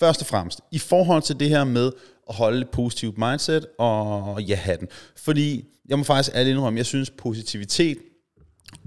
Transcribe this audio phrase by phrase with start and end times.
[0.00, 1.92] først og fremmest, i forhold til det her med
[2.28, 4.88] at holde et positivt mindset og ja hatten.
[5.16, 7.98] Fordi jeg må faktisk ærligt indrømme, jeg synes positivitet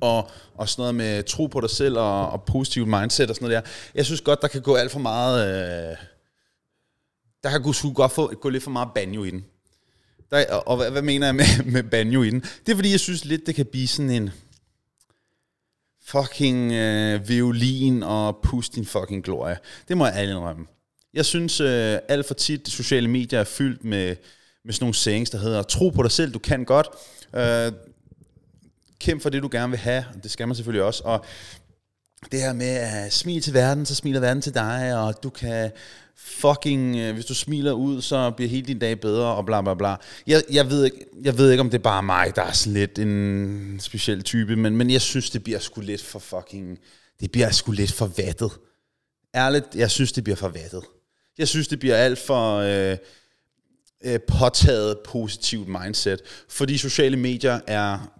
[0.02, 3.50] og, og sådan noget med tro på dig selv og, og positivt mindset og sådan
[3.50, 3.72] noget der.
[3.96, 5.48] Jeg synes godt, der kan gå alt for meget...
[5.48, 5.98] Øh,
[7.44, 9.46] der kan gå, godt få, gå lidt for meget banjo i den.
[10.32, 12.40] Der, og, og hvad, hvad mener jeg med, med banjo i den?
[12.40, 14.30] Det er fordi, jeg synes lidt, det kan blive sådan en
[16.06, 19.58] fucking øh, violin og pust din fucking glorie.
[19.88, 20.66] Det må jeg alle indrømme.
[21.14, 24.16] Jeg synes øh, alt for tit, sociale medier er fyldt med,
[24.66, 26.88] med sådan nogle sayings, der hedder, tro på dig selv, du kan godt.
[27.36, 27.72] Øh,
[29.00, 30.06] kæmp for det, du gerne vil have.
[30.24, 31.02] Det skal man selvfølgelig også.
[31.06, 31.26] Og
[32.32, 35.72] det her med at smile til verden, så smiler verden til dig, og du kan
[36.16, 39.74] fucking, øh, hvis du smiler ud, så bliver hele din dag bedre, og bla bla
[39.74, 39.96] bla.
[40.28, 42.74] Jeg, jeg, ved ikke, jeg ved ikke, om det er bare mig, der er sådan
[42.74, 46.80] lidt en speciel type, men, men jeg synes, det bliver sgu lidt for fucking,
[47.20, 48.52] det bliver sgu lidt for vattet.
[49.36, 50.84] Ærligt, jeg synes, det bliver for vattet.
[51.38, 52.98] Jeg synes, det bliver alt for øh,
[54.04, 58.14] øh, påtaget positivt mindset, fordi sociale medier er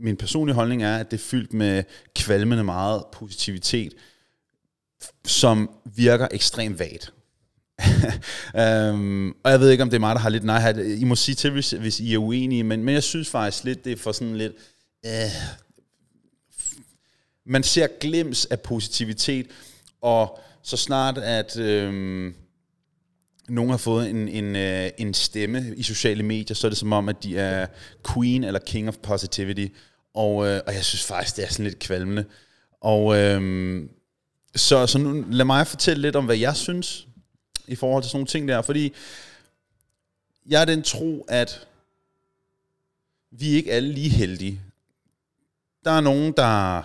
[0.00, 3.94] min personlige holdning er, at det er fyldt med kvalmende meget positivitet,
[5.26, 7.12] som virker ekstremt vagt.
[8.92, 10.70] um, og jeg ved ikke, om det er mig, der har lidt nej.
[10.78, 13.84] I må sige til, hvis, hvis I er uenige, men, men jeg synes faktisk lidt,
[13.84, 14.52] det er for sådan lidt...
[15.06, 15.12] Øh,
[17.46, 19.46] man ser glimt af positivitet,
[20.00, 21.56] og så snart at...
[21.56, 22.32] øh,
[23.48, 26.92] nogen har fået en, en, øh, en stemme i sociale medier, så er det som
[26.92, 27.66] om, at de er
[28.12, 29.66] queen eller king of positivity.
[30.14, 32.24] Og, øh, og jeg synes faktisk, det er sådan lidt kvalmende.
[32.80, 33.82] Og øh,
[34.56, 37.06] så, så nu lad mig fortælle lidt om, hvad jeg synes
[37.68, 38.62] i forhold til sådan nogle ting der.
[38.62, 38.92] Fordi
[40.46, 41.66] jeg er den tro, at
[43.30, 44.60] vi er ikke alle lige heldige.
[45.84, 46.82] Der er nogen, der,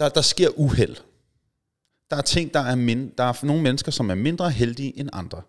[0.00, 0.96] der, der sker uheld.
[2.14, 5.08] Der er ting, der er min, der er nogle mennesker, som er mindre heldige end
[5.12, 5.42] andre.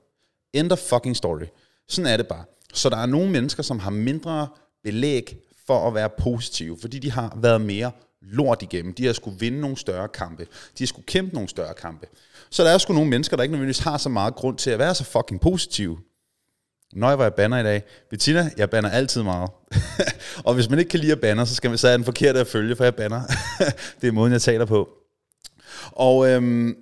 [0.54, 1.46] End of fucking story.
[1.90, 2.44] Sådan er det bare.
[2.74, 4.48] Så der er nogle mennesker, som har mindre
[4.84, 8.94] belæg for at være positive, fordi de har været mere lort igennem.
[8.94, 10.44] De har skulle vinde nogle større kampe.
[10.78, 12.08] De har skulle kæmpe nogle større kampe.
[12.50, 14.80] Så der er sgu nogle mennesker, der ikke nødvendigvis har så meget grund til at
[14.80, 15.98] være så fucking positive.
[16.94, 17.84] Nøj, hvor jeg banner i dag.
[18.09, 19.50] Bettina, jeg banner altid meget.
[20.46, 22.40] og hvis man ikke kan lide at banner, så skal man så er den forkerte
[22.40, 23.22] at følge, for jeg banner.
[24.02, 24.90] det er måden, jeg taler på.
[25.91, 26.78] Og øhm,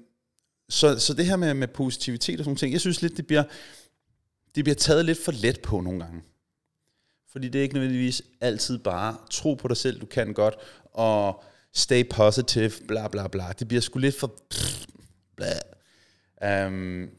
[0.70, 3.44] så, så det her med, med positivitet og sådan ting, jeg synes lidt, det bliver,
[4.56, 6.22] det bliver taget lidt for let på nogle gange.
[7.32, 10.56] Fordi det er ikke nødvendigvis altid bare tro på dig selv, du kan godt,
[10.94, 11.44] og
[11.74, 13.54] stay positive, bla bla bla.
[13.60, 14.36] Det bliver sgu lidt for...
[15.36, 16.68] Bla.
[16.68, 17.10] Um,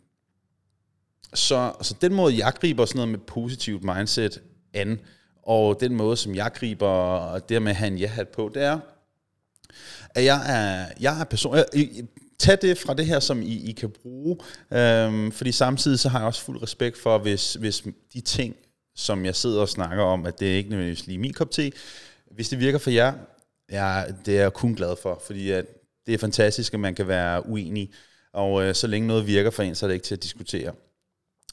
[1.35, 4.43] så, så den måde, jeg griber sådan noget med positivt mindset
[4.73, 5.01] an,
[5.43, 8.81] og den måde, som jeg griber det med at have en ja-hat på, det er,
[10.17, 11.57] jeg er, jeg er person...
[12.39, 14.37] Tag det fra det her, som I, I kan bruge,
[14.73, 18.57] øhm, fordi samtidig så har jeg også fuld respekt for, hvis, hvis de ting,
[18.97, 21.73] som jeg sidder og snakker om, at det er ikke nødvendigvis lige min kop te.
[22.31, 23.13] Hvis det virker for jer,
[23.71, 25.67] ja, det er jeg kun glad for, fordi at
[26.07, 27.91] det er fantastisk, at man kan være uenig,
[28.33, 30.73] og øh, så længe noget virker for en, så er det ikke til at diskutere.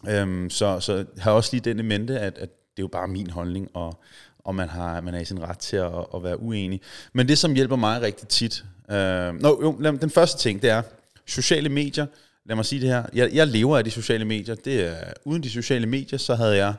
[0.10, 3.08] Øhm, så, så har også lige den i mente, at, at det er jo bare
[3.08, 4.00] min holdning, og,
[4.44, 6.82] og man, har, man er i sin ret til at, at være uenig.
[7.14, 10.82] Men det, som hjælper mig rigtig tit, øh, no, jo, den første ting, det er
[11.26, 12.06] sociale medier.
[12.46, 13.04] Lad mig sige det her.
[13.14, 14.56] Jeg, jeg lever af de sociale medier.
[14.56, 16.74] Det er, uden de sociale medier, så havde jeg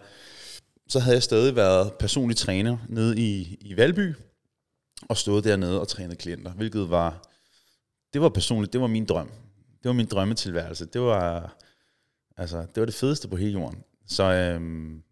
[0.89, 4.15] så havde jeg stadig været personlig træner nede i, i Valby,
[5.09, 7.29] og stået dernede og trænet klienter, hvilket var,
[8.13, 9.29] det var personligt, det var min drøm.
[9.83, 10.87] Det var min drømmetilværelse.
[10.87, 11.57] Det var,
[12.37, 13.79] altså, det var det fedeste på hele jorden.
[14.07, 15.03] Så øhm,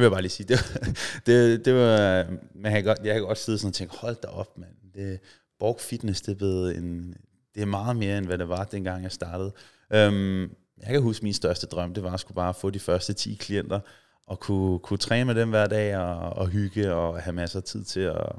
[0.00, 0.46] vil jeg bare lige sige.
[0.46, 0.58] Det,
[1.26, 4.28] det, det var, man kan godt, jeg kan godt sidde sådan og tænke, hold da
[4.28, 4.74] op, mand.
[4.94, 5.20] Det,
[5.58, 7.14] Borg Fitness, det er, en,
[7.54, 9.52] det er meget mere, end hvad det var, dengang jeg startede.
[9.92, 10.42] Øhm,
[10.78, 13.34] jeg kan huske, min største drøm, det var at skulle bare få de første 10
[13.34, 13.80] klienter,
[14.26, 17.64] og kunne, kunne træne med dem hver dag, og, og hygge, og have masser af
[17.64, 18.32] tid til at,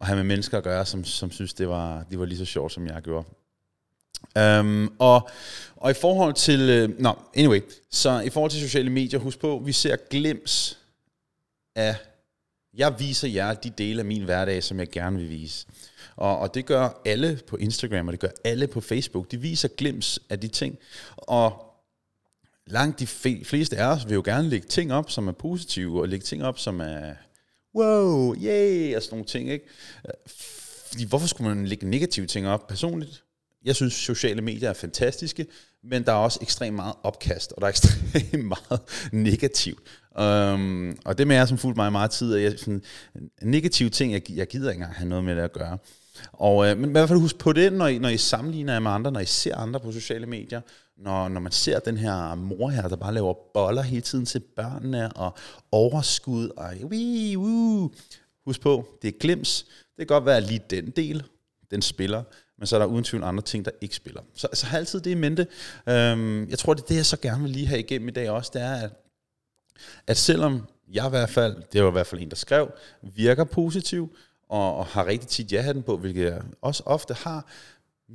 [0.00, 2.44] at have med mennesker at gøre, som, som synes, det var, det var lige så
[2.44, 3.26] sjovt, som jeg gjorde.
[4.60, 5.28] Um, og,
[5.76, 9.38] og i forhold til, øh, uh, no, anyway, så i forhold til sociale medier, husk
[9.38, 10.78] på, vi ser glims
[11.74, 11.96] af,
[12.74, 15.66] jeg viser jer de dele af min hverdag, som jeg gerne vil vise.
[16.16, 19.30] Og, og det gør alle på Instagram, og det gør alle på Facebook.
[19.30, 20.78] De viser glims af de ting.
[21.16, 21.74] Og
[22.66, 23.06] langt de
[23.44, 26.44] fleste af os vil jo gerne lægge ting op, som er positive, og lægge ting
[26.44, 27.14] op, som er
[27.74, 29.64] wow, yay, og sådan nogle ting, ikke?
[30.08, 30.14] Øh,
[30.86, 33.23] fordi hvorfor skulle man lægge negative ting op personligt?
[33.64, 35.46] Jeg synes, sociale medier er fantastiske,
[35.84, 38.80] men der er også ekstremt meget opkast, og der er ekstremt meget
[39.12, 39.82] negativt.
[40.18, 42.82] Um, og det med jeg som fuldt mig meget tid, at jeg, sådan,
[43.42, 45.78] negative ting, jeg, jeg gider ikke engang have noget med det at gøre.
[46.32, 48.80] Og, øh, men i hvert fald husk på det, når I, når I sammenligner jer
[48.80, 50.60] med andre, når I ser andre på sociale medier,
[50.96, 54.40] når, når man ser den her mor her, der bare laver boller hele tiden til
[54.56, 55.34] børnene, og
[55.72, 57.90] overskud, og wii, woo.
[58.44, 59.62] Husk på, det er glims.
[59.62, 61.22] Det kan godt være lige den del,
[61.70, 62.22] den spiller,
[62.58, 64.22] men så er der uden tvivl andre ting, der ikke spiller.
[64.34, 65.46] Så, så har altid det i mente.
[65.88, 68.30] Øhm, jeg tror, det er det, jeg så gerne vil lige have igennem i dag
[68.30, 68.90] også, det er, at,
[70.06, 72.70] at selvom jeg i hvert fald, det var i hvert fald en, der skrev,
[73.02, 74.16] virker positiv,
[74.48, 77.46] og, og har rigtig tit ja-hatten på, hvilket jeg også ofte har,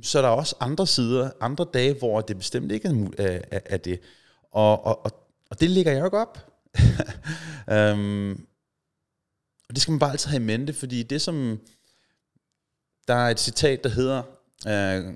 [0.02, 2.88] så er der også andre sider, andre dage, hvor det bestemt ikke
[3.18, 4.00] er, er, er det.
[4.52, 5.10] Og, og, og,
[5.50, 6.52] og det ligger jeg jo ikke op.
[7.74, 8.46] øhm,
[9.68, 11.60] og det skal man bare altid have i mente, fordi det som,
[13.10, 14.22] der er et citat, der hedder,
[14.66, 15.14] uh,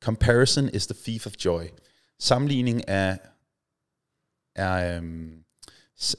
[0.00, 1.64] comparison is the thief of joy.
[2.18, 3.16] Sammenligning er,
[4.54, 5.32] er um,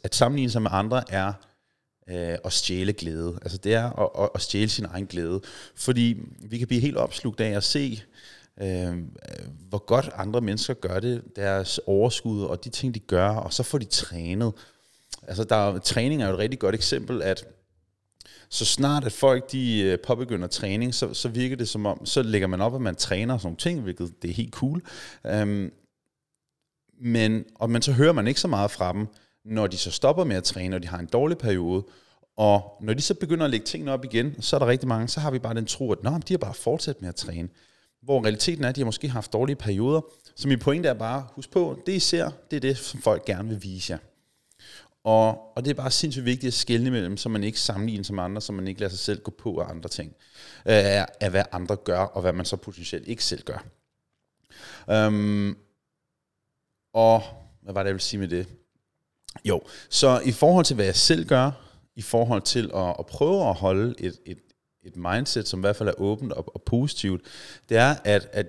[0.04, 1.34] at sammenligne sig med andre er
[2.10, 3.40] øh, at stjæle glæde.
[3.42, 5.42] Altså det er at, at, at stjæle sin egen glæde.
[5.76, 8.04] Fordi vi kan blive helt opslugt af at se,
[8.62, 8.98] øh,
[9.70, 13.64] hvor godt andre mennesker gør det, deres overskud og de ting, de gør, og så
[13.64, 14.54] får de trænet.
[15.28, 17.46] Altså der, træning er jo et rigtig godt eksempel, at
[18.50, 22.22] så snart at folk de øh, påbegynder træning, så, så virker det som om, så
[22.24, 24.82] lægger man op, at man træner sådan nogle ting, hvilket det er helt cool.
[25.26, 25.72] Øhm,
[27.02, 29.08] men, og, men så hører man ikke så meget fra dem,
[29.46, 31.84] når de så stopper med at træne, og de har en dårlig periode,
[32.38, 35.08] og når de så begynder at lægge tingene op igen, så er der rigtig mange,
[35.08, 37.50] så har vi bare den tro, at Nå, de har bare fortsat med at træne.
[38.04, 40.02] Hvor realiteten er, at de har måske haft dårlige perioder.
[40.36, 43.26] Så min pointe er bare, husk på, det I ser, det er det, som folk
[43.26, 44.00] gerne vil vise jer.
[45.08, 48.16] Og, og det er bare sindssygt vigtigt at skelne mellem, så man ikke sammenligner sig
[48.16, 50.16] med andre, så man ikke lader sig selv gå på af andre ting.
[50.66, 53.66] Øh, af hvad andre gør, og hvad man så potentielt ikke selv gør.
[55.08, 55.58] Um,
[56.94, 57.24] og
[57.62, 58.48] hvad var det, jeg ville sige med det?
[59.46, 61.52] Jo, så i forhold til, hvad jeg selv gør,
[61.96, 64.40] i forhold til at, at prøve at holde et, et,
[64.84, 67.22] et mindset, som i hvert fald er åbent og, og positivt,
[67.70, 68.48] det er, at, at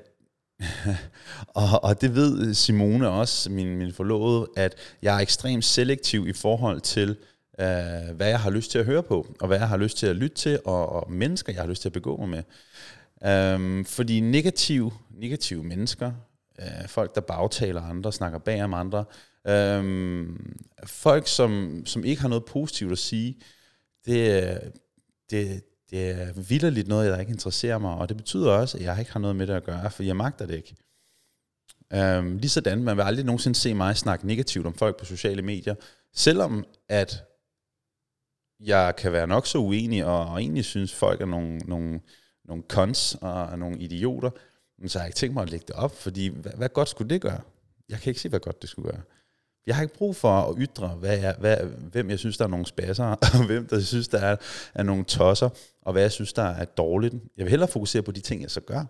[1.63, 6.33] og, og det ved Simone også, min, min forlovede, at jeg er ekstremt selektiv i
[6.33, 7.17] forhold til,
[7.61, 10.07] øh, hvad jeg har lyst til at høre på, og hvad jeg har lyst til
[10.07, 12.43] at lytte til, og, og mennesker, jeg har lyst til at begå mig med.
[13.25, 16.13] Øhm, fordi negative, negative mennesker,
[16.59, 19.05] øh, folk, der bagtaler andre, snakker bag om andre,
[19.47, 20.27] øh,
[20.85, 23.37] folk, som, som ikke har noget positivt at sige,
[24.07, 24.59] det,
[25.31, 28.99] det, det er vildt noget, der ikke interesserer mig, og det betyder også, at jeg
[28.99, 30.77] ikke har noget med det at gøre, for jeg magter det ikke.
[31.93, 35.43] Øhm, lige sådan, man vil aldrig nogensinde se mig snakke negativt om folk på sociale
[35.43, 35.75] medier,
[36.15, 37.25] selvom at
[38.61, 42.01] jeg kan være nok så uenig, og, og egentlig synes, folk er nogle, nogle,
[42.45, 44.31] nogle cons og nogle idioter,
[44.79, 46.89] men så har jeg ikke tænkt mig at lægge det op, fordi hvad, hvad godt
[46.89, 47.41] skulle det gøre?
[47.89, 49.03] Jeg kan ikke se, hvad godt det skulle gøre.
[49.67, 51.57] Jeg har ikke brug for at ytre, hvad jeg, hvad,
[51.93, 54.37] hvem jeg synes, der er nogle spasser, og hvem der synes, der er,
[54.75, 55.49] er nogle tosser,
[55.83, 57.15] og hvad jeg synes, der er dårligt.
[57.37, 58.85] Jeg vil hellere fokusere på de ting, jeg så gør.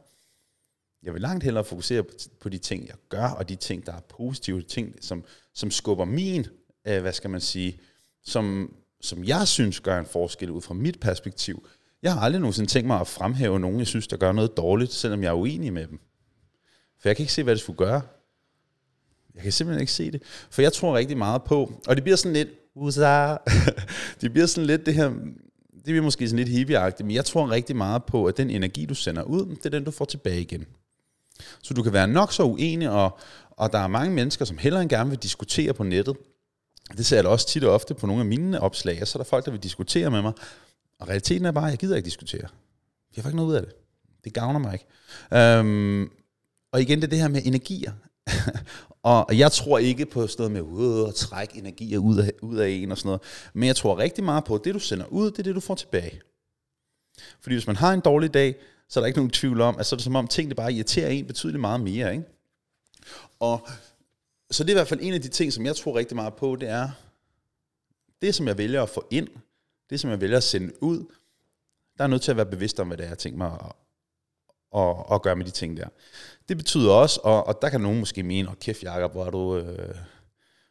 [1.03, 2.05] Jeg vil langt hellere fokusere
[2.41, 5.25] på de ting, jeg gør, og de ting, der er positive, de ting, som,
[5.55, 6.47] som skubber min,
[6.87, 7.81] øh, hvad skal man sige,
[8.25, 11.69] som, som jeg synes gør en forskel ud fra mit perspektiv.
[12.03, 14.93] Jeg har aldrig nogensinde tænkt mig at fremhæve nogen, jeg synes, der gør noget dårligt,
[14.93, 16.00] selvom jeg er uenig med dem.
[17.00, 18.03] For jeg kan ikke se, hvad det skulle gøre.
[19.38, 20.23] Jeg kan simpelthen ikke se det.
[20.50, 23.37] For jeg tror rigtig meget på, og det bliver sådan lidt, USA,
[24.20, 25.08] det bliver sådan lidt det her,
[25.75, 28.85] det bliver måske sådan lidt hippieagtigt, men jeg tror rigtig meget på, at den energi,
[28.87, 30.64] du sender ud, det er den, du får tilbage igen.
[31.62, 33.19] Så du kan være nok så uenig, og,
[33.50, 36.16] og der er mange mennesker, som hellere end gerne vil diskutere på nettet.
[36.97, 39.23] Det ser jeg da også tit og ofte på nogle af mine opslag, så er
[39.23, 40.33] der folk, der vil diskutere med mig.
[41.00, 42.49] Og realiteten er bare, at jeg gider ikke diskutere.
[43.16, 43.73] Jeg får ikke noget ud af det.
[44.25, 44.87] Det gavner mig ikke.
[45.59, 46.11] Øhm,
[46.73, 47.92] og igen, det er det her med energier.
[49.02, 52.69] og jeg tror ikke på sådan noget med at trække energier ud af, ud af
[52.69, 53.21] en og sådan noget.
[53.52, 55.61] Men jeg tror rigtig meget på, at det du sender ud, det er det du
[55.61, 56.21] får tilbage.
[57.40, 58.57] Fordi hvis man har en dårlig dag,
[58.88, 60.73] så er der ikke nogen tvivl om, at så er det som om tingene bare
[60.73, 62.12] irriterer en betydeligt meget mere.
[62.12, 62.25] Ikke?
[63.40, 63.69] Og
[64.50, 66.35] så det er i hvert fald en af de ting, som jeg tror rigtig meget
[66.35, 66.90] på, det er,
[68.23, 69.28] det som jeg vælger at få ind,
[69.90, 71.05] det som jeg vælger at sende ud,
[71.99, 73.73] der er nødt til at være bevidst om, hvad det er, jeg tænker mig at,
[74.81, 75.88] at, at gøre med de ting der.
[76.49, 79.31] Det betyder også, og, og der kan nogen måske mene, at kæft Jacob, hvor er
[79.31, 79.95] du, øh,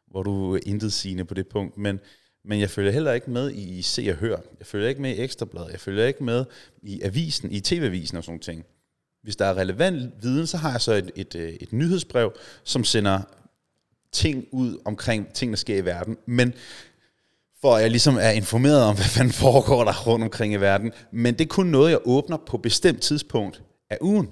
[0.07, 1.99] hvor er du intet sigende på det punkt, men,
[2.45, 4.37] men jeg følger heller ikke med i Se og Hør.
[4.59, 5.71] Jeg følger ikke med i Ekstrabladet.
[5.71, 6.45] Jeg følger ikke med
[6.81, 8.65] i avisen, i tv-avisen og sådan ting.
[9.23, 12.83] Hvis der er relevant viden, så har jeg så et, et, øh, et nyhedsbrev, som
[12.83, 13.21] sender
[14.11, 16.17] ting ud omkring ting, der sker i verden.
[16.25, 16.53] Men
[17.61, 20.91] for at jeg ligesom er informeret om, hvad fanden foregår der rundt omkring i verden.
[21.11, 24.29] Men det er kun noget, jeg åbner på bestemt tidspunkt af ugen.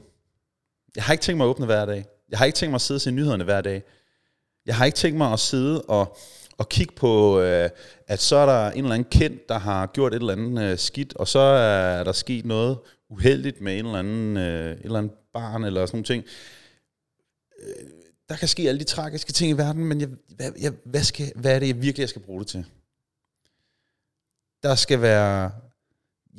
[0.96, 2.06] Jeg har ikke tænkt mig at åbne hver dag.
[2.30, 3.84] Jeg har ikke tænkt mig at sidde og se nyhederne hver dag.
[4.66, 6.18] Jeg har ikke tænkt mig at sidde og,
[6.58, 7.70] og kigge på, øh,
[8.08, 10.78] at så er der en eller anden kendt, der har gjort et eller andet øh,
[10.78, 14.98] skidt, og så er der sket noget uheldigt med en eller anden, øh, et eller
[14.98, 16.24] andet barn eller sådan nogle ting.
[17.60, 17.90] Øh,
[18.30, 21.32] der kan ske alle de tragiske ting i verden, men jeg, hvad, jeg, hvad, skal,
[21.36, 22.66] hvad er det jeg virkelig, jeg skal bruge det til?
[24.64, 25.52] Der skal være,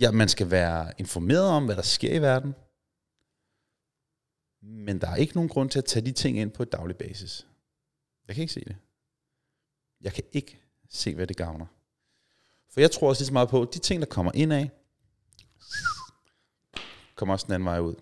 [0.00, 2.54] ja, man skal være informeret om, hvad der sker i verden,
[4.66, 6.96] men der er ikke nogen grund til at tage de ting ind på et daglig
[6.96, 7.46] basis.
[8.28, 8.76] Jeg kan ikke se det.
[10.00, 10.58] Jeg kan ikke
[10.90, 11.66] se, hvad det gavner.
[12.70, 14.70] For jeg tror også lige så meget på, at de ting, der kommer ind af,
[17.14, 17.94] kommer også den anden vej ud.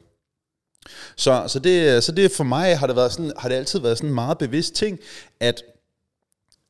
[1.17, 3.99] Så, så, det, så det for mig har det, været sådan, har det altid været
[3.99, 4.99] sådan en meget bevidst ting,
[5.41, 5.63] at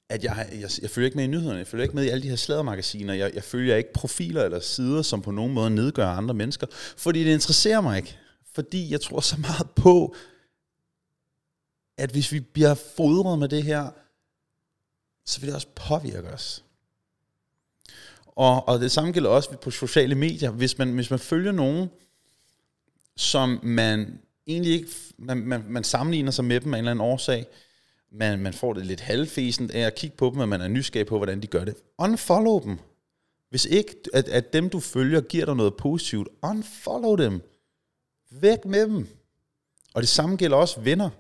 [0.08, 2.22] at jeg, jeg, jeg følger ikke med i nyhederne, jeg følger ikke med i alle
[2.22, 6.06] de her slædermagasiner, jeg, jeg følger ikke profiler eller sider, som på nogen måde nedgør
[6.06, 8.18] andre mennesker, fordi det interesserer mig ikke.
[8.54, 10.14] Fordi jeg tror så meget på,
[11.98, 13.90] at hvis vi bliver fodret med det her,
[15.26, 16.64] så vil det også påvirke os.
[18.26, 20.50] Og, og det samme gælder også på sociale medier.
[20.50, 21.90] Hvis man, hvis man følger nogen,
[23.16, 27.04] som man egentlig ikke, man, man, man sammenligner sig med dem af en eller anden
[27.04, 27.46] årsag,
[28.10, 31.06] man, man får det lidt halvfæsent af at kigge på dem, og man er nysgerrig
[31.06, 31.76] på, hvordan de gør det.
[31.98, 32.78] Unfollow dem.
[33.50, 37.42] Hvis ikke, at, at dem du følger giver dig noget positivt, unfollow dem.
[38.40, 39.08] Væk med dem.
[39.94, 41.10] Og det samme gælder også venner.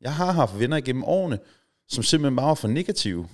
[0.00, 1.38] Jeg har haft venner igennem årene,
[1.88, 3.28] som simpelthen bare var for negative.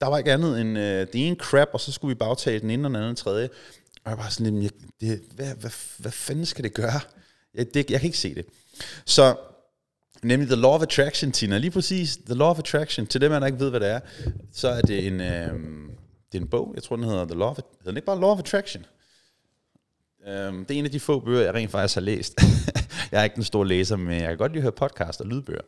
[0.00, 2.70] Der var ikke andet end øh, det ene crap, og så skulle vi bagtage den
[2.70, 3.48] ene og den anden og tredje.
[4.04, 7.00] Og jeg var sådan lidt, det, hvad, hvad, hvad fanden skal det gøre?
[7.54, 8.46] Jeg, det, jeg kan ikke se det.
[9.04, 9.36] Så
[10.22, 11.58] nemlig The Law of Attraction, Tina.
[11.58, 13.06] Lige præcis, The Law of Attraction.
[13.06, 14.00] Til dem, der ikke ved, hvad det er,
[14.52, 15.52] så er det en, øh,
[16.32, 16.72] det er en bog.
[16.74, 18.86] Jeg tror, den hedder The Law of, hedder den ikke bare Law of Attraction?
[20.26, 22.38] Øhm, det er en af de få bøger, jeg rent faktisk har læst.
[23.12, 25.26] jeg er ikke den store læser, men jeg kan godt lide at høre podcast og
[25.26, 25.60] lydbøger.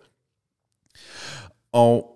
[1.73, 2.15] Og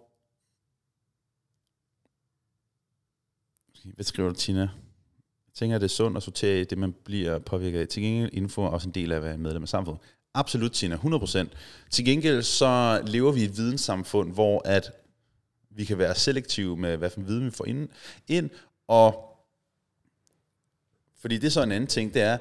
[3.85, 4.61] hvad skriver du, Tina?
[4.61, 7.89] Jeg tænker, at det er sundt at sortere i det, man bliver påvirket af.
[7.89, 10.03] Til gengæld info er også en del af at være medlem af samfundet.
[10.35, 11.47] Absolut, Tina, 100%.
[11.91, 14.93] Til gengæld så lever vi i et videnssamfund, hvor at
[15.71, 17.89] vi kan være selektive med, hvad for en viden vi får ind,
[18.29, 18.51] ind
[18.89, 19.32] og
[21.23, 22.39] fordi det er så en anden ting, det er,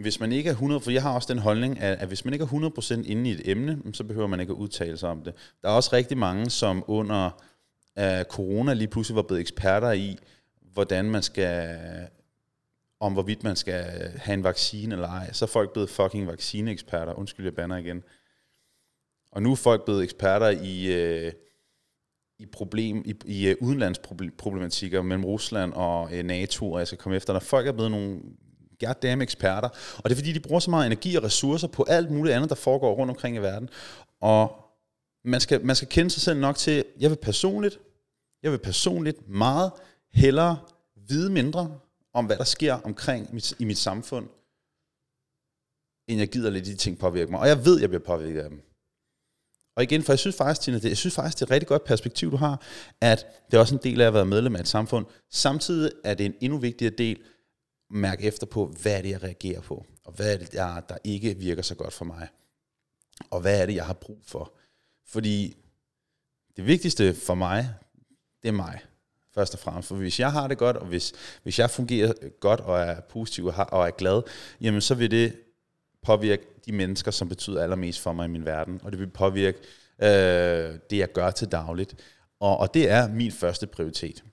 [0.00, 2.34] hvis man ikke er 100, for jeg har også den holdning, at, at hvis man
[2.34, 2.70] ikke er
[3.02, 5.34] 100% inde i et emne, så behøver man ikke at udtale sig om det.
[5.62, 7.30] Der er også rigtig mange, som under
[8.00, 10.18] uh, corona lige pludselig var blevet eksperter i,
[10.72, 11.78] hvordan man skal,
[13.00, 13.84] om hvorvidt man skal
[14.16, 15.32] have en vaccine eller ej.
[15.32, 17.14] Så er folk blevet fucking vaccineeksperter.
[17.14, 18.02] Undskyld, jeg banner igen.
[19.32, 21.32] Og nu er folk blevet eksperter i, uh,
[22.38, 27.16] i, problem, i, i uh, udenlandsproblematikker mellem Rusland og uh, NATO, og jeg skal komme
[27.16, 28.20] efter, når folk er blevet nogle
[28.80, 29.68] goddamn eksperter.
[29.96, 32.50] Og det er fordi, de bruger så meget energi og ressourcer på alt muligt andet,
[32.50, 33.68] der foregår rundt omkring i verden.
[34.20, 34.56] Og
[35.24, 37.78] man skal, man skal kende sig selv nok til, jeg vil personligt,
[38.42, 39.72] jeg vil personligt meget
[40.12, 40.58] hellere
[41.08, 41.78] vide mindre
[42.14, 44.28] om, hvad der sker omkring mit, i mit samfund,
[46.08, 47.40] end jeg gider lidt de ting påvirke mig.
[47.40, 48.67] Og jeg ved, jeg bliver påvirket af dem.
[49.78, 51.68] Og igen, for jeg synes faktisk, Tina, det, jeg synes faktisk, det er et rigtig
[51.68, 52.62] godt perspektiv, du har,
[53.00, 55.06] at det er også en del af at være medlem af et samfund.
[55.30, 57.18] Samtidig er det en endnu vigtigere del,
[57.90, 60.96] mærke efter på, hvad er det, jeg reagerer på, og hvad er det, der, der
[61.04, 62.28] ikke virker så godt for mig,
[63.30, 64.52] og hvad er det, jeg har brug for.
[65.06, 65.56] Fordi
[66.56, 67.74] det vigtigste for mig,
[68.42, 68.80] det er mig,
[69.34, 69.88] først og fremmest.
[69.88, 73.46] For hvis jeg har det godt, og hvis, hvis jeg fungerer godt og er positiv
[73.46, 74.22] og, har, og er glad,
[74.60, 75.36] jamen så vil det
[76.02, 79.58] påvirke de mennesker, som betyder allermest for mig i min verden, og det vil påvirke
[80.02, 80.08] øh,
[80.90, 81.94] det, jeg gør til dagligt.
[82.40, 84.24] Og, og det er min første prioritet.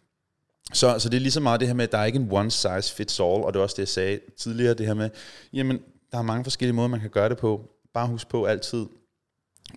[0.74, 2.32] Så, så det er lige så meget det her med, at der er ikke en
[2.32, 5.10] one size fits all, og det er også det, jeg sagde tidligere, det her med,
[5.54, 5.80] jamen,
[6.12, 7.70] der er mange forskellige måder, man kan gøre det på.
[7.94, 8.86] Bare husk på altid,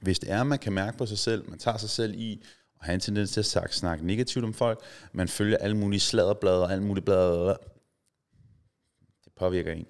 [0.03, 2.43] hvis det er, man kan mærke på sig selv, man tager sig selv i,
[2.79, 4.81] og har en tendens til at snakke negativt om folk,
[5.13, 7.59] man følger alle mulige sladderblade og alle mulige blade,
[9.25, 9.87] det påvirker en.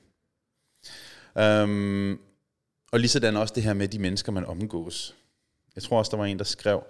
[1.39, 2.19] Øhm,
[2.93, 5.15] og lige sådan også det her med de mennesker, man omgås.
[5.75, 6.83] Jeg tror også, der var en, der skrev,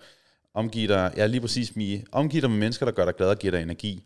[0.55, 2.05] Omgiv dig, ja lige præcis, Mie.
[2.13, 4.03] Omgiv dig med mennesker, der gør dig glad og giver dig energi.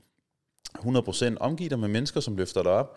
[0.79, 2.97] 100% omgiv dig med mennesker, som løfter dig op.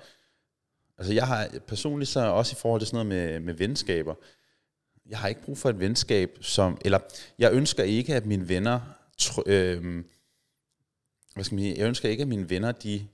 [0.97, 4.15] Altså jeg har personligt så også i forhold til sådan noget med, med venskaber,
[5.09, 6.99] jeg har ikke brug for et venskab, som, eller
[7.39, 8.79] jeg ønsker ikke, at mine venner,
[9.45, 10.03] øh,
[11.33, 13.07] hvad skal man sige, jeg ønsker ikke, at mine venner, de,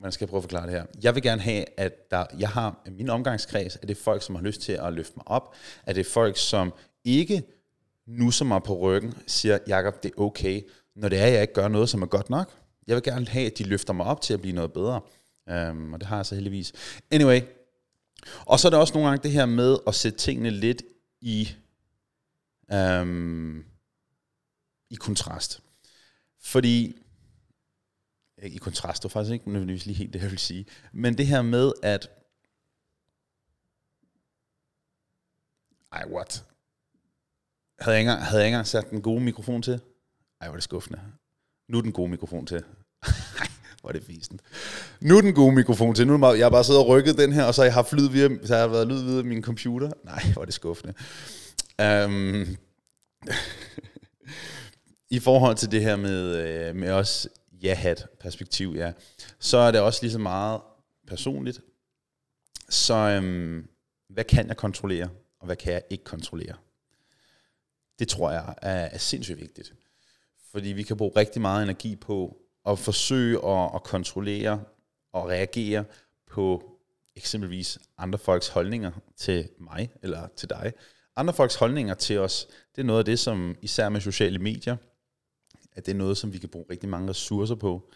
[0.00, 0.84] man skal prøve at forklare det her.
[1.02, 4.34] Jeg vil gerne have, at der, jeg har min omgangskreds, at det er folk, som
[4.34, 5.54] har lyst til at løfte mig op,
[5.86, 6.72] at det er folk, som
[7.04, 7.42] ikke
[8.06, 10.62] nusser mig på ryggen, siger, Jakob, det er okay,
[10.96, 12.52] når det er, at jeg ikke gør noget, som er godt nok.
[12.86, 15.00] Jeg vil gerne have, at de løfter mig op til at blive noget bedre.
[15.70, 16.72] Um, og det har jeg så heldigvis.
[17.10, 17.40] Anyway.
[18.46, 20.82] Og så er der også nogle gange det her med at sætte tingene lidt
[21.20, 21.48] i,
[22.72, 23.64] um,
[24.90, 25.62] i kontrast.
[26.40, 26.96] Fordi
[28.42, 30.66] Øh, i kontrast, det var faktisk ikke nødvendigvis lige helt det, jeg vil sige.
[30.92, 32.10] Men det her med, at...
[35.92, 36.44] Ej, what?
[37.80, 39.80] Havde jeg, engang, havde jeg ikke engang sat den gode mikrofon til?
[40.40, 41.00] Ej, hvor er det skuffende.
[41.68, 42.56] Nu er den gode mikrofon til.
[43.40, 43.48] Ej,
[43.80, 44.40] hvor er det fisen.
[45.00, 46.06] Nu er den gode mikrofon til.
[46.06, 48.08] Nu er jeg bare siddet og rykket den her, og så har jeg haft lyd
[48.08, 49.90] via, så har jeg været lyd via min computer.
[50.04, 50.94] Nej, hvor er det skuffende.
[51.82, 52.46] Um,
[55.10, 57.28] I forhold til det her med, øh, med os
[57.62, 58.92] ja-hat perspektiv, ja,
[59.38, 60.60] så er det også lige så meget
[61.06, 61.60] personligt.
[62.68, 63.68] Så øhm,
[64.08, 65.08] hvad kan jeg kontrollere,
[65.40, 66.54] og hvad kan jeg ikke kontrollere?
[67.98, 69.74] Det tror jeg er, er sindssygt vigtigt.
[70.50, 72.36] Fordi vi kan bruge rigtig meget energi på
[72.66, 74.62] at forsøge at, at kontrollere
[75.12, 75.84] og reagere
[76.30, 76.78] på
[77.16, 80.72] eksempelvis andre folks holdninger til mig eller til dig.
[81.16, 84.76] Andre folks holdninger til os, det er noget af det, som især med sociale medier,
[85.78, 87.90] at det er noget, som vi kan bruge rigtig mange ressourcer på.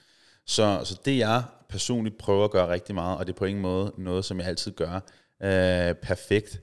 [0.47, 3.63] Så, så det jeg personligt prøver at gøre rigtig meget, og det er på ingen
[3.63, 4.95] måde noget, som jeg altid gør
[5.43, 6.61] øh, perfekt,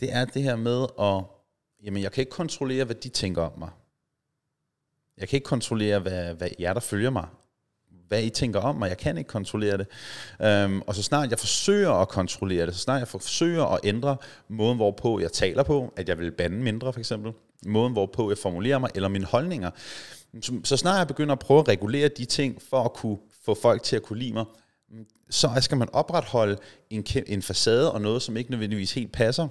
[0.00, 1.24] det er det her med at,
[1.84, 3.70] jamen jeg kan ikke kontrollere, hvad de tænker om mig.
[5.18, 7.26] Jeg kan ikke kontrollere, hvad, hvad jer, der følger mig,
[8.08, 8.88] hvad I tænker om mig.
[8.88, 9.86] Jeg kan ikke kontrollere det.
[10.42, 14.16] Øhm, og så snart jeg forsøger at kontrollere det, så snart jeg forsøger at ændre
[14.48, 17.32] måden, hvorpå jeg taler på, at jeg vil bande mindre for eksempel,
[17.66, 19.70] måden, hvorpå jeg formulerer mig, eller mine holdninger,
[20.64, 23.82] så snart jeg begynder at prøve at regulere de ting, for at kunne få folk
[23.82, 24.44] til at kunne lide mig,
[25.30, 26.58] så skal man opretholde
[26.90, 29.48] en, en facade og noget, som ikke nødvendigvis helt passer,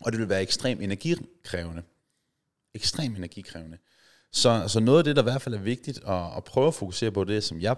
[0.00, 1.82] og det vil være ekstremt energikrævende.
[2.74, 3.78] Ekstremt energikrævende.
[4.32, 6.74] Så, så noget af det, der i hvert fald er vigtigt at, at prøve at
[6.74, 7.76] fokusere på, det som jeg...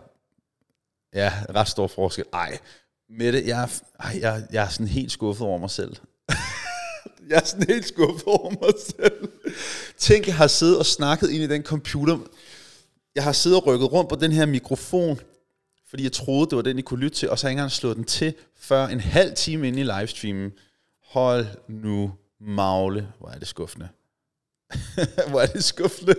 [1.15, 2.25] Ja, ret stor forskel.
[2.33, 2.59] Ej,
[3.09, 3.69] med det, jeg,
[4.01, 5.97] ej, jeg, jeg er sådan helt skuffet over mig selv
[7.29, 9.29] jeg er sådan helt skuffet over mig selv.
[9.99, 12.19] Tænk, jeg har siddet og snakket ind i den computer.
[13.15, 15.21] Jeg har siddet og rykket rundt på den her mikrofon,
[15.89, 17.59] fordi jeg troede, det var den, I kunne lytte til, og så har jeg ikke
[17.59, 20.53] engang slået den til, før en halv time inde i livestreamen.
[21.05, 23.89] Hold nu magle, hvor er det skuffende.
[25.31, 26.15] hvor er det skuffende.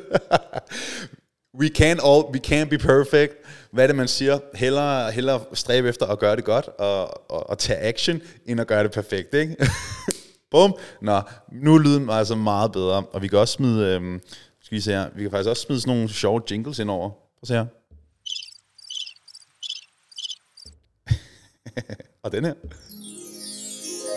[1.59, 3.33] we can all, we can't be perfect.
[3.71, 4.39] Hvad er det, man siger?
[4.55, 8.67] Hellere, hellere stræbe efter at gøre det godt, og, og, og tage action, end at
[8.67, 9.57] gøre det perfekt, ikke?
[10.51, 10.75] Bum.
[11.01, 14.21] Nå, nu er lyden altså meget bedre, og vi kan også smide, øhm,
[14.61, 17.09] skal vi se her, vi kan faktisk også smide sådan nogle sjove jingles ind over.
[17.09, 17.65] Prøv at se her.
[22.23, 22.53] og den her.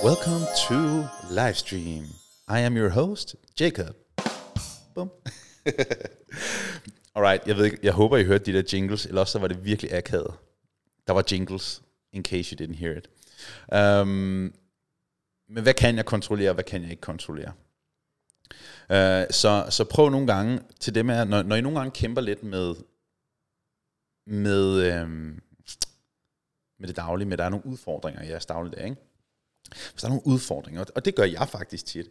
[0.05, 2.05] Welcome to Livestream.
[2.49, 3.97] I am your host, Jacob.
[4.95, 5.11] Bum.
[7.15, 9.49] Alright, jeg, ved ikke, jeg håber, I hørte de der jingles, eller også så var
[9.49, 10.35] det virkelig akavet.
[11.07, 13.09] Der var jingles, in case you didn't hear it.
[14.03, 14.55] Um,
[15.55, 17.53] men hvad kan jeg kontrollere, og hvad kan jeg ikke kontrollere?
[18.91, 22.21] Uh, så, så prøv nogle gange til det med, når, når I nogle gange kæmper
[22.21, 22.75] lidt med,
[24.27, 25.43] med, øhm,
[26.79, 28.97] med det daglige, med der er nogle udfordringer i jeres dagligdag, ikke?
[29.69, 32.07] Hvis der er nogle udfordringer, og det gør jeg faktisk tit,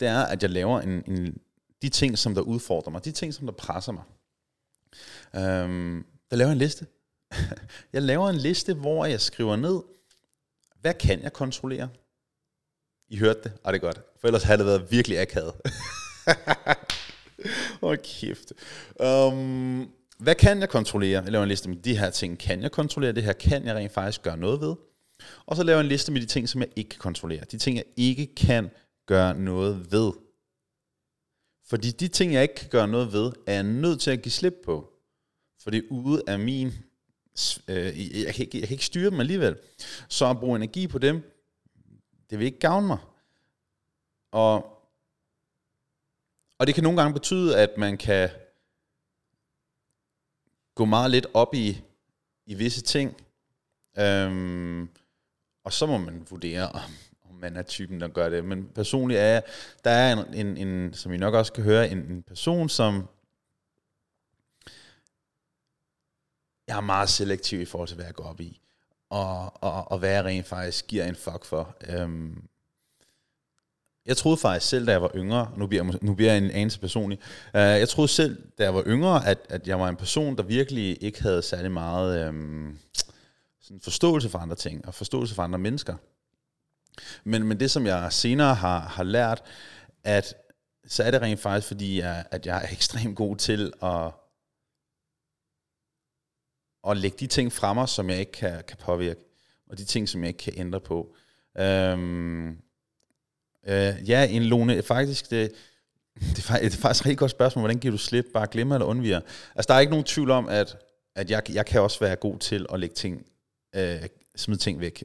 [0.00, 1.38] det er, at jeg laver en, en,
[1.82, 4.04] de ting, som der udfordrer mig, de ting, som der presser mig.
[5.34, 6.86] Øhm, der laver jeg en liste.
[7.92, 9.82] jeg laver en liste, hvor jeg skriver ned,
[10.80, 11.88] hvad kan jeg kontrollere?
[13.08, 14.00] I hørte det, og det er godt.
[14.20, 15.54] For ellers havde det været virkelig akavet.
[17.82, 18.52] Åh, oh, kæft.
[19.00, 21.22] Um, hvad kan jeg kontrollere?
[21.22, 23.12] Jeg laver en liste med de her ting, kan jeg kontrollere?
[23.12, 24.74] Det her kan jeg rent faktisk gøre noget ved.
[25.46, 27.44] Og så laver jeg en liste med de ting, som jeg ikke kan kontrollere.
[27.50, 28.70] De ting, jeg ikke kan
[29.06, 30.12] gøre noget ved.
[31.66, 34.32] Fordi de ting, jeg ikke kan gøre noget ved, er jeg nødt til at give
[34.32, 34.90] slip på.
[35.62, 36.72] For det er ude af min...
[37.68, 39.56] Øh, jeg, kan ikke, jeg kan ikke styre dem alligevel.
[40.08, 41.33] Så at bruge energi på dem,
[42.30, 42.98] det vil ikke gavne mig.
[44.30, 44.82] Og,
[46.58, 48.30] og det kan nogle gange betyde, at man kan
[50.74, 51.82] gå meget lidt op i,
[52.46, 53.16] i visse ting.
[53.98, 54.88] Øhm,
[55.64, 56.90] og så må man vurdere, om,
[57.28, 58.44] om man er typen, der gør det.
[58.44, 59.42] Men personligt er jeg,
[59.84, 63.08] der er en, en, en som I nok også kan høre, en, en person, som
[66.66, 68.60] jeg er meget selektiv i forhold til, hvad jeg går op i
[69.10, 71.76] og, og, og hvad jeg rent faktisk giver en fuck for.
[71.88, 72.42] Øhm,
[74.06, 76.50] jeg troede faktisk selv, da jeg var yngre, nu bliver jeg, nu bliver jeg en
[76.50, 77.18] anelse personlig,
[77.54, 80.42] øh, jeg troede selv, da jeg var yngre, at, at jeg var en person, der
[80.42, 82.78] virkelig ikke havde særlig meget øhm,
[83.62, 85.96] sådan forståelse for andre ting, og forståelse for andre mennesker.
[87.24, 89.42] Men, men det, som jeg senere har, har lært,
[90.04, 90.34] at
[90.86, 94.10] så er det rent faktisk, fordi jeg, at jeg er ekstremt god til at
[96.88, 99.20] at lægge de ting fra mig, som jeg ikke kan, kan påvirke,
[99.70, 101.14] og de ting, som jeg ikke kan ændre på.
[101.58, 102.48] Øhm,
[103.66, 105.52] øh, ja, en lone, faktisk, det,
[106.20, 108.74] det, er, det er faktisk et rigtig godt spørgsmål, hvordan giver du slip, bare glemmer
[108.74, 109.20] eller undviger?
[109.54, 110.76] Altså, der er ikke nogen tvivl om, at
[111.14, 113.26] at jeg, jeg kan også være god til at lægge ting,
[113.76, 114.02] øh,
[114.36, 115.04] smide ting væk.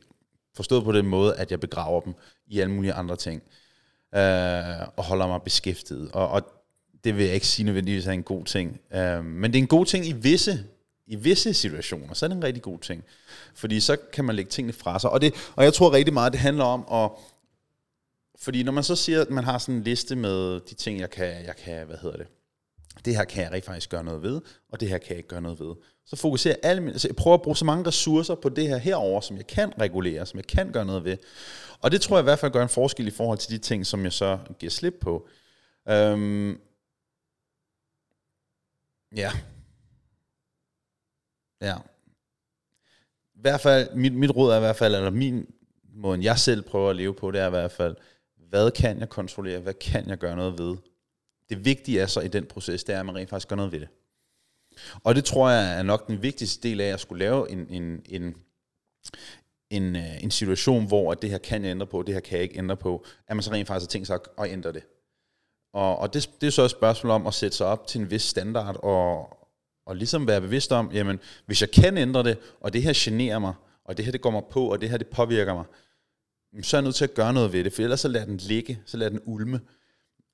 [0.56, 2.14] Forstået på den måde, at jeg begraver dem
[2.48, 3.44] i alle mulige andre ting.
[4.16, 6.12] Øh, og holder mig beskæftiget.
[6.12, 6.42] Og, og
[7.04, 8.80] det vil jeg ikke sige nødvendigvis er en god ting.
[8.94, 10.66] Øh, men det er en god ting i visse,
[11.10, 12.14] i visse situationer.
[12.14, 13.04] Så er det en rigtig god ting.
[13.56, 15.10] Fordi så kan man lægge tingene fra sig.
[15.10, 17.12] Og, det, og jeg tror rigtig meget, det handler om at...
[18.42, 21.10] Fordi når man så siger, at man har sådan en liste med de ting, jeg
[21.10, 22.28] kan, jeg kan hvad hedder det,
[23.06, 24.42] det her kan jeg rigtig faktisk gøre noget ved,
[24.72, 25.76] og det her kan jeg ikke gøre noget ved.
[26.06, 28.78] Så fokuserer jeg alle altså jeg prøver at bruge så mange ressourcer på det her
[28.78, 31.18] herover, som jeg kan regulere, som jeg kan gøre noget ved.
[31.80, 33.86] Og det tror jeg i hvert fald gør en forskel i forhold til de ting,
[33.86, 35.28] som jeg så giver slip på.
[35.90, 36.60] Øhm,
[39.16, 39.32] ja.
[41.62, 41.76] Ja.
[43.36, 45.48] I hvert fald, mit, mit råd er i hvert fald, eller min
[45.96, 47.96] måde, jeg selv prøver at leve på, det er i hvert fald,
[48.50, 50.78] hvad kan jeg kontrollere, hvad kan jeg gøre noget ved?
[51.50, 53.72] Det vigtige er så i den proces, det er, at man rent faktisk gør noget
[53.72, 53.88] ved det.
[55.04, 58.02] Og det tror jeg er nok den vigtigste del af at skulle lave en, en,
[58.06, 58.36] en,
[59.70, 62.36] en, øh, en situation, hvor at det her kan jeg ændre på, det her kan
[62.36, 64.84] jeg ikke ændre på, at man så rent faktisk har tænkt sig at ændre det.
[65.74, 68.12] Og, og det, det er så et spørgsmål om at sætte sig op til en
[68.12, 69.39] vis standard, og,
[69.90, 73.40] og ligesom være bevidst om, jamen, hvis jeg kan ændre det, og det her generer
[73.40, 73.54] mig,
[73.86, 75.66] og det her det går mig på, og det her det påvirker mig,
[76.64, 78.38] så er jeg nødt til at gøre noget ved det, for ellers så lader den
[78.38, 79.62] ligge, så lader den ulme.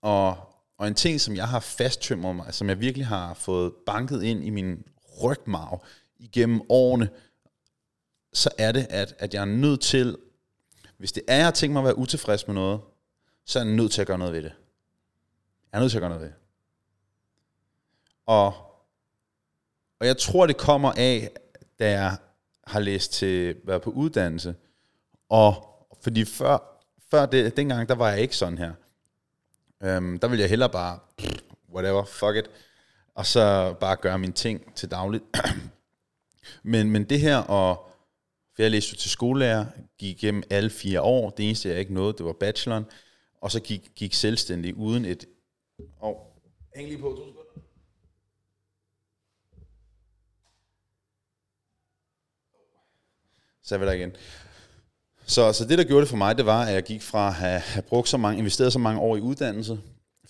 [0.02, 0.38] Og,
[0.78, 4.44] og en ting, som jeg har fasttømret mig, som jeg virkelig har fået banket ind
[4.44, 4.84] i min
[5.24, 5.86] rygmarv
[6.20, 7.10] igennem årene,
[8.34, 10.18] så er det, at, at jeg er nødt til,
[10.98, 12.80] hvis det er, jeg har tænkt mig at være utilfreds med noget,
[13.46, 14.54] så er jeg nødt til at gøre noget ved det.
[15.72, 16.38] Jeg er nødt til at gøre noget ved det.
[18.26, 18.54] Og,
[20.06, 21.32] og jeg tror, det kommer af,
[21.80, 22.18] da jeg
[22.68, 24.56] har læst til, været på uddannelse,
[25.30, 25.54] og
[26.02, 28.74] fordi før, før det, dengang, der var jeg ikke sådan her.
[29.84, 31.00] Øhm, der ville jeg hellere bare,
[31.74, 32.50] whatever, fuck it,
[33.16, 35.24] og så bare gøre mine ting til dagligt.
[36.74, 37.90] men, men det her, og
[38.56, 39.66] for jeg læste til skolelærer,
[39.98, 42.86] gik igennem alle fire år, det eneste jeg ikke nåede, det var bacheloren,
[43.42, 45.26] og så gik, gik selvstændig uden et...
[46.00, 46.16] Oh,
[46.76, 47.45] hæng lige på, to sekunder.
[53.66, 54.12] Så er vi der igen.
[55.26, 57.34] Så, så det, der gjorde det for mig, det var, at jeg gik fra at
[57.34, 59.80] have, have brugt så mange, investeret så mange år i uddannelse,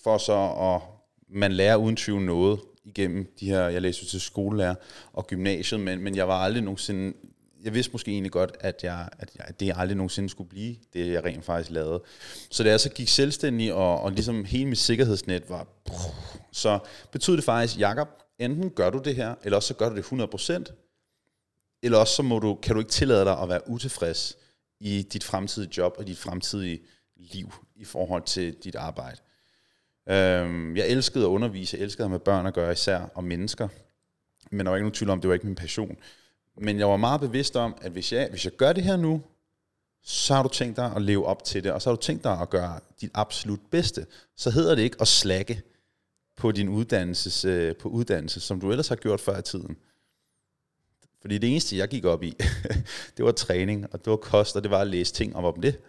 [0.02, 0.34] for så
[0.74, 0.80] at
[1.28, 4.74] man lærer uden tvivl noget igennem de her, jeg læste til skolelærer
[5.12, 7.16] og gymnasiet, men, men jeg var aldrig nogensinde,
[7.64, 10.76] jeg vidste måske egentlig godt, at, jeg, at, jeg, at det aldrig nogensinde skulle blive
[10.92, 12.02] det, jeg rent faktisk lavede.
[12.50, 15.66] Så da jeg så gik selvstændig, og, og ligesom hele mit sikkerhedsnet var,
[16.52, 16.78] så
[17.12, 20.04] betød det faktisk, Jakob, enten gør du det her, eller også så gør du det
[20.04, 20.85] 100%,
[21.86, 24.36] eller også så må du, kan du ikke tillade dig at være utilfreds
[24.80, 26.80] i dit fremtidige job og dit fremtidige
[27.16, 29.16] liv i forhold til dit arbejde.
[30.08, 33.68] Øhm, jeg elskede at undervise, jeg elskede at med børn at gøre især, og mennesker.
[34.50, 35.96] Men der var ikke nogen tvivl om, det var ikke min passion.
[36.56, 39.22] Men jeg var meget bevidst om, at hvis jeg, hvis jeg gør det her nu,
[40.02, 42.24] så har du tænkt dig at leve op til det, og så har du tænkt
[42.24, 44.06] dig at gøre dit absolut bedste.
[44.36, 45.62] Så hedder det ikke at slække
[46.36, 49.76] på din uddannelses, øh, på uddannelse, som du ellers har gjort før i tiden.
[51.26, 52.34] Fordi det eneste, jeg gik op i,
[53.16, 55.80] det var træning, og det var kost, og det var at læse ting om det.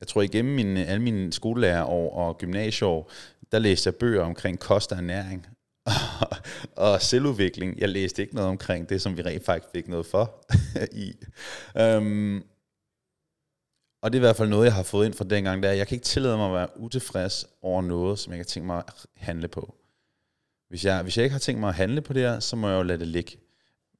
[0.00, 3.10] Jeg tror igennem mine, alle mine skolelærer og gymnasieår,
[3.52, 5.46] der læste jeg bøger omkring kost og ernæring.
[6.76, 7.78] og selvudvikling.
[7.78, 10.46] Jeg læste ikke noget omkring det, som vi rent faktisk fik noget for
[11.06, 11.12] i.
[11.96, 12.44] Um,
[14.02, 15.88] og det er i hvert fald noget, jeg har fået ind fra dengang, der jeg
[15.88, 19.06] kan ikke tillade mig at være utilfreds over noget, som jeg kan tænke mig at
[19.16, 19.74] handle på.
[20.68, 22.68] Hvis jeg, hvis jeg ikke har tænkt mig at handle på det her, så må
[22.68, 23.45] jeg jo lade det ligge.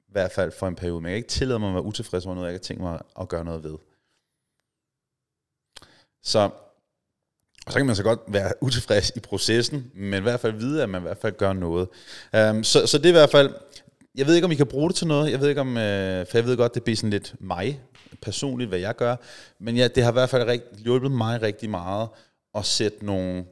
[0.07, 1.01] I hvert fald for en periode.
[1.01, 3.01] Men jeg kan ikke tillade mig at være utilfreds over noget, jeg kan tænke mig
[3.19, 3.77] at gøre noget ved.
[6.23, 6.49] Så
[7.67, 10.83] og så kan man så godt være utilfreds i processen, men i hvert fald vide,
[10.83, 11.87] at man i hvert fald gør noget.
[12.33, 13.55] Um, så, så det er i hvert fald,
[14.15, 15.31] jeg ved ikke, om I kan bruge det til noget.
[15.31, 17.81] Jeg ved ikke, om, øh, for jeg ved godt, det bliver sådan lidt mig
[18.21, 19.15] personligt, hvad jeg gør.
[19.59, 22.09] Men ja, det har i hvert fald rigt, hjulpet mig rigtig meget
[22.55, 23.45] at sætte nogle,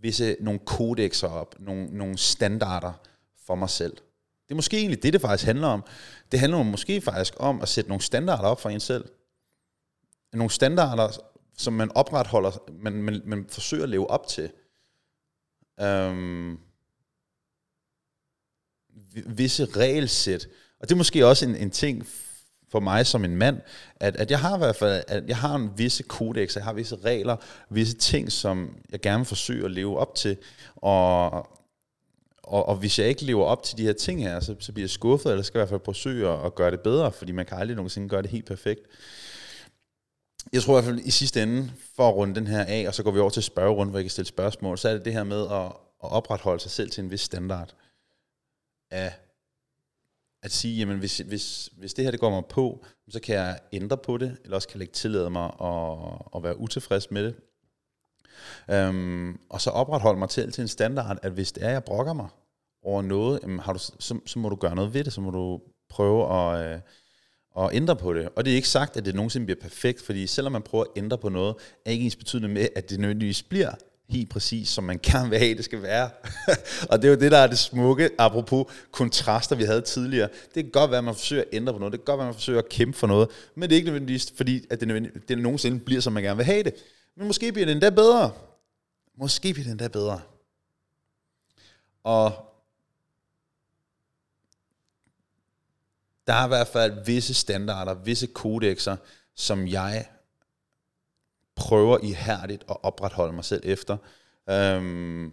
[0.00, 2.92] visse, nogle kodexer op, nogle, nogle standarder
[3.46, 3.96] for mig selv.
[4.44, 5.84] Det er måske egentlig det, det faktisk handler om.
[6.32, 9.04] Det handler måske faktisk om at sætte nogle standarder op for en selv.
[10.32, 11.08] Nogle standarder,
[11.58, 14.50] som man opretholder, man, man, man forsøger at leve op til.
[15.82, 16.60] Um,
[19.26, 20.48] visse regelsæt.
[20.80, 22.06] Og det er måske også en, en ting
[22.68, 23.60] for mig som en mand,
[23.96, 26.72] at, at jeg har i hvert fald at jeg har en visse kodex, jeg har
[26.72, 27.36] visse regler,
[27.70, 30.36] visse ting, som jeg gerne forsøger at leve op til.
[30.76, 31.48] Og,
[32.44, 34.84] og, og hvis jeg ikke lever op til de her ting her, så, så bliver
[34.84, 37.46] jeg skuffet, eller skal i hvert fald forsøge at, at gøre det bedre, fordi man
[37.46, 38.80] kan aldrig nogensinde gøre det helt perfekt
[40.52, 42.94] jeg tror i hvert fald i sidste ende, for at runde den her af, og
[42.94, 45.12] så går vi over til spørgerunden, hvor jeg kan stille spørgsmål, så er det det
[45.12, 45.66] her med at,
[46.04, 47.74] at opretholde sig selv til en vis standard
[48.90, 49.12] af,
[50.42, 53.60] at sige, jamen hvis, hvis, hvis det her det går mig på, så kan jeg
[53.72, 55.98] ændre på det, eller også kan jeg ikke tillade mig at,
[56.36, 57.34] at være utilfreds med det.
[58.70, 62.12] Øhm, og så opretholde mig til, til en standard, at hvis det er, jeg brokker
[62.12, 62.28] mig
[62.82, 65.30] over noget, jamen har du, så, så må du gøre noget ved det, så må
[65.30, 66.80] du prøve at, øh,
[67.58, 68.28] at ændre på det.
[68.36, 70.90] Og det er ikke sagt, at det nogensinde bliver perfekt, fordi selvom man prøver at
[70.96, 71.54] ændre på noget,
[71.86, 73.70] er ikke ens betydende med, at det nødvendigvis bliver
[74.08, 76.10] helt præcis, som man gerne vil have, det skal være.
[76.90, 80.28] og det er jo det, der er det smukke, apropos kontraster, vi havde tidligere.
[80.54, 82.26] Det kan godt være, at man forsøger at ændre på noget, det kan godt være,
[82.26, 84.88] at man forsøger at kæmpe for noget, men det er ikke nødvendigvis, fordi at det,
[84.88, 86.74] nødvendigvis, det nogensinde bliver, som man gerne vil have det.
[87.16, 88.32] Men måske bliver det endda bedre.
[89.14, 90.22] Måske bliver det endda bedre.
[92.02, 92.32] Og
[96.26, 98.96] der er i hvert fald visse standarder, visse kodexer,
[99.34, 100.08] som jeg
[101.54, 103.96] prøver ihærdigt at opretholde mig selv efter.
[104.50, 105.32] Øhm,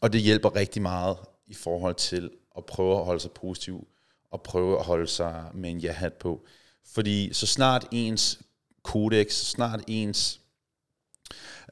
[0.00, 3.88] og det hjælper rigtig meget i forhold til at prøve at holde sig positiv,
[4.30, 6.44] og prøve at holde sig med en ja-hat på.
[6.84, 8.42] Fordi så snart ens
[8.84, 10.40] kodex, snart ens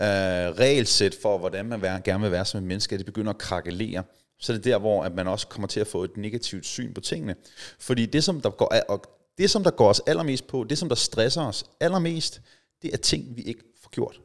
[0.00, 3.38] øh, regelsæt for, hvordan man være, gerne vil være som en menneske, det begynder at
[3.38, 4.02] krakelere,
[4.38, 6.94] så er det der, hvor at man også kommer til at få et negativt syn
[6.94, 7.36] på tingene.
[7.78, 9.04] Fordi det, som der går, og
[9.38, 12.42] det, som der går os allermest på, det, som der stresser os allermest,
[12.82, 14.20] det er ting, vi ikke får gjort.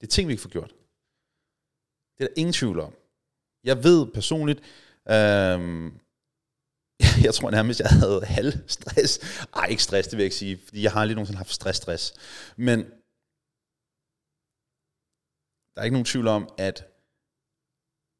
[0.00, 0.72] Det er ting, vi ikke får gjort.
[2.18, 2.94] Det er der ingen tvivl om.
[3.64, 4.60] Jeg ved personligt,
[5.10, 5.92] øh,
[7.26, 9.20] jeg tror nærmest, jeg havde halv stress.
[9.54, 12.14] Ej, ikke stress, det vil jeg ikke sige, fordi jeg har aldrig nogensinde haft stress-stress.
[12.56, 12.78] Men
[15.74, 16.86] der er ikke nogen tvivl om, at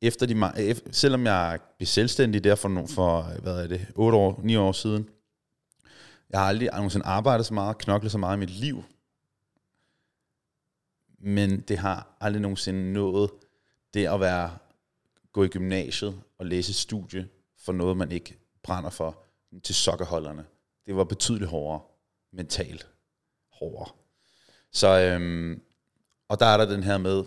[0.03, 4.57] efter de, selvom jeg blev selvstændig der for, for hvad er det, 8 år, 9
[4.57, 5.09] år siden,
[6.31, 8.85] jeg har aldrig nogensinde arbejdet så meget, knoklet så meget i mit liv,
[11.19, 13.31] men det har aldrig nogensinde nået
[13.95, 14.59] det at være
[15.33, 19.19] gå i gymnasiet og læse studie for noget, man ikke brænder for
[19.63, 20.47] til sokkerholderne.
[20.87, 21.81] Det var betydeligt hårdere,
[22.33, 22.89] mentalt
[23.53, 23.89] hårdere.
[24.73, 25.63] Så, øhm,
[26.29, 27.25] og der er der den her med,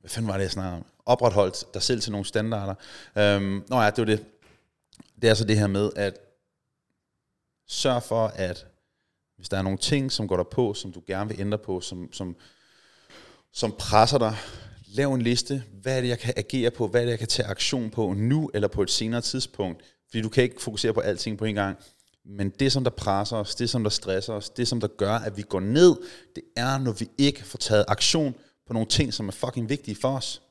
[0.00, 0.84] hvad fanden var det, jeg snakker om?
[1.06, 2.74] Opretholdt dig selv til nogle standarder.
[3.16, 4.26] Øhm, nå ja, det var det.
[5.22, 6.18] Det er så det her med, at
[7.66, 8.66] sørg for, at
[9.36, 11.80] hvis der er nogle ting, som går der på, som du gerne vil ændre på,
[11.80, 12.36] som, som,
[13.52, 14.36] som presser dig,
[14.94, 15.62] lav en liste.
[15.82, 16.88] Hvad er det, jeg kan agere på?
[16.88, 19.82] Hvad er det, jeg kan tage aktion på nu eller på et senere tidspunkt?
[20.10, 21.78] Fordi du kan ikke fokusere på alting på en gang.
[22.24, 25.14] Men det, som der presser os, det, som der stresser os, det, som der gør,
[25.14, 25.96] at vi går ned,
[26.34, 28.34] det er, når vi ikke får taget aktion
[28.66, 30.42] på nogle ting, som er fucking vigtige for os.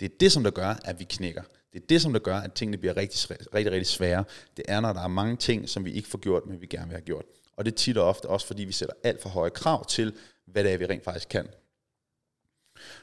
[0.00, 1.42] Det er det, som der gør, at vi knækker.
[1.72, 4.24] Det er det, som der gør, at tingene bliver rigtig, rigtig, rigtig svære.
[4.56, 6.86] Det er, når der er mange ting, som vi ikke får gjort, men vi gerne
[6.86, 7.24] vil have gjort.
[7.56, 10.14] Og det tit og ofte også, fordi vi sætter alt for høje krav til,
[10.46, 11.48] hvad det er, vi rent faktisk kan.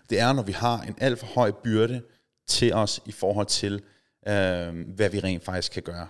[0.10, 2.02] Det er, når vi har en alt for høj byrde
[2.48, 3.74] til os i forhold til,
[4.28, 6.08] øh, hvad vi rent faktisk kan gøre.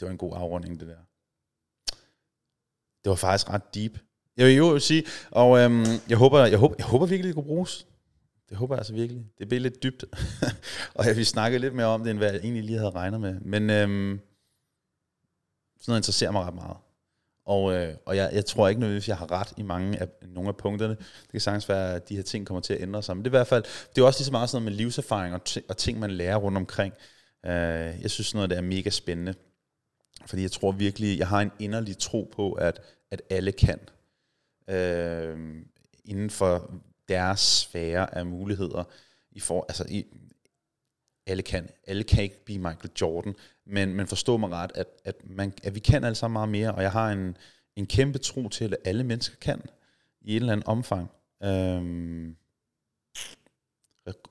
[0.00, 1.00] Det var en god afrunding, det der.
[3.04, 3.98] Det var faktisk ret deep.
[4.36, 7.44] Jeg vil jo sige, og øhm, jeg, håber, jeg, håber, jeg håber virkelig, det kunne
[7.44, 7.86] bruges.
[8.48, 9.26] Det håber jeg altså virkelig.
[9.38, 10.04] Det blev lidt dybt.
[10.96, 13.20] og jeg vil snakke lidt mere om det, end hvad jeg egentlig lige havde regnet
[13.20, 13.40] med.
[13.40, 14.20] Men øhm,
[15.80, 16.76] sådan noget interesserer mig ret meget.
[17.46, 20.48] Og, øh, og jeg, jeg tror ikke nødvendigvis, jeg har ret i mange af nogle
[20.48, 20.94] af punkterne.
[20.94, 23.16] Det kan sagtens være, at de her ting kommer til at ændre sig.
[23.16, 24.84] Men det er i hvert fald, det er også lige så meget sådan noget med
[24.84, 26.94] livserfaring og, t- og ting, man lærer rundt omkring.
[27.46, 27.52] Øh,
[28.02, 29.34] jeg synes sådan noget, det er mega spændende.
[30.26, 32.80] Fordi jeg tror virkelig, jeg har en inderlig tro på, at,
[33.10, 33.78] at alle kan.
[34.68, 35.64] Øh,
[36.04, 36.70] inden for
[37.08, 38.84] deres sfære af muligheder.
[39.32, 40.06] I for, altså i,
[41.26, 41.68] alle kan.
[41.86, 43.34] Alle kan ikke blive Michael Jordan,
[43.66, 46.74] men, men forstå mig ret, at, at, man, at vi kan alle sammen meget mere,
[46.74, 47.36] og jeg har en,
[47.76, 49.62] en kæmpe tro til, at alle mennesker kan
[50.20, 51.10] i et eller andet omfang.
[51.42, 52.36] Øhm,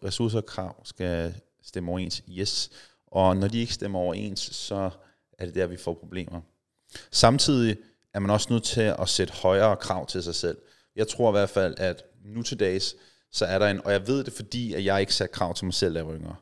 [0.04, 2.72] ressourcer og krav skal stemme overens, yes.
[3.08, 4.90] Og når de ikke stemmer overens, så
[5.38, 6.42] er det der, vi får problemer.
[7.12, 7.78] Samtidig
[8.14, 10.58] er man også nødt til at sætte højere krav til sig selv.
[10.96, 12.96] Jeg tror i hvert fald, at nu til dags,
[13.32, 15.66] så er der en, og jeg ved det, fordi at jeg ikke satte krav til
[15.66, 16.36] mig selv, da jeg var yngre.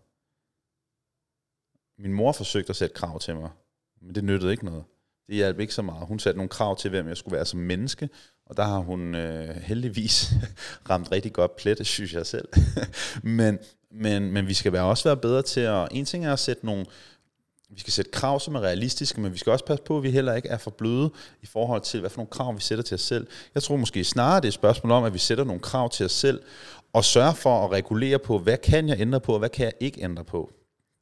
[2.02, 3.50] Min mor forsøgte at sætte krav til mig,
[4.02, 4.84] men det nyttede ikke noget.
[5.28, 6.08] Det hjalp ikke så meget.
[6.08, 8.10] Hun satte nogle krav til, hvem jeg skulle være som menneske,
[8.46, 10.34] og der har hun øh, heldigvis
[10.90, 12.48] ramt rigtig godt plet, synes jeg selv.
[13.24, 13.60] men,
[13.92, 15.88] men, men vi skal være også være bedre til at...
[15.92, 16.86] En ting er at sætte nogle...
[17.70, 20.12] Vi skal sætte krav, som er realistiske, men vi skal også passe på, at vi
[20.12, 21.12] heller ikke er for bløde
[21.42, 23.28] i forhold til, hvad for nogle krav vi sætter til os selv.
[23.56, 26.06] Jeg tror måske snarere, det er et spørgsmål om, at vi sætter nogle krav til
[26.06, 26.42] os selv,
[26.94, 29.74] og sørger for at regulere på, hvad kan jeg ændre på, og hvad kan jeg
[29.80, 30.52] ikke ændre på.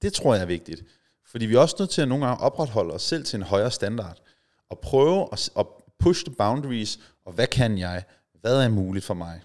[0.02, 0.84] Det tror jeg er vigtigt.
[1.26, 3.72] Fordi vi er også nødt til at nogle gange opretholde os selv til en højere
[3.72, 4.18] standard.
[4.70, 5.66] Og prøve at, at
[6.00, 8.04] push the boundaries, og hvad kan jeg?
[8.42, 9.42] Hvad er muligt for mig?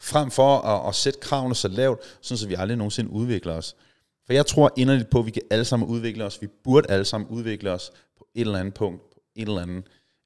[0.00, 3.76] Frem for at, at sætte kravene så lavt, så vi aldrig nogensinde udvikler os.
[4.26, 6.42] For jeg tror inderligt på, at vi kan alle sammen udvikle os.
[6.42, 9.84] Vi burde alle sammen udvikle os på et eller andet punkt, på et eller andet.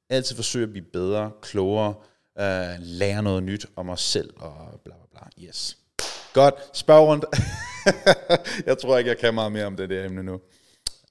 [0.09, 1.93] Altid forsøge at blive bedre, klogere,
[2.39, 5.45] øh, lære noget nyt om os selv og bla bla bla.
[5.47, 5.77] Yes.
[6.33, 6.55] Godt.
[6.73, 7.25] Spørg rundt.
[8.67, 10.41] jeg tror ikke, jeg kan meget mere om det der emne nu.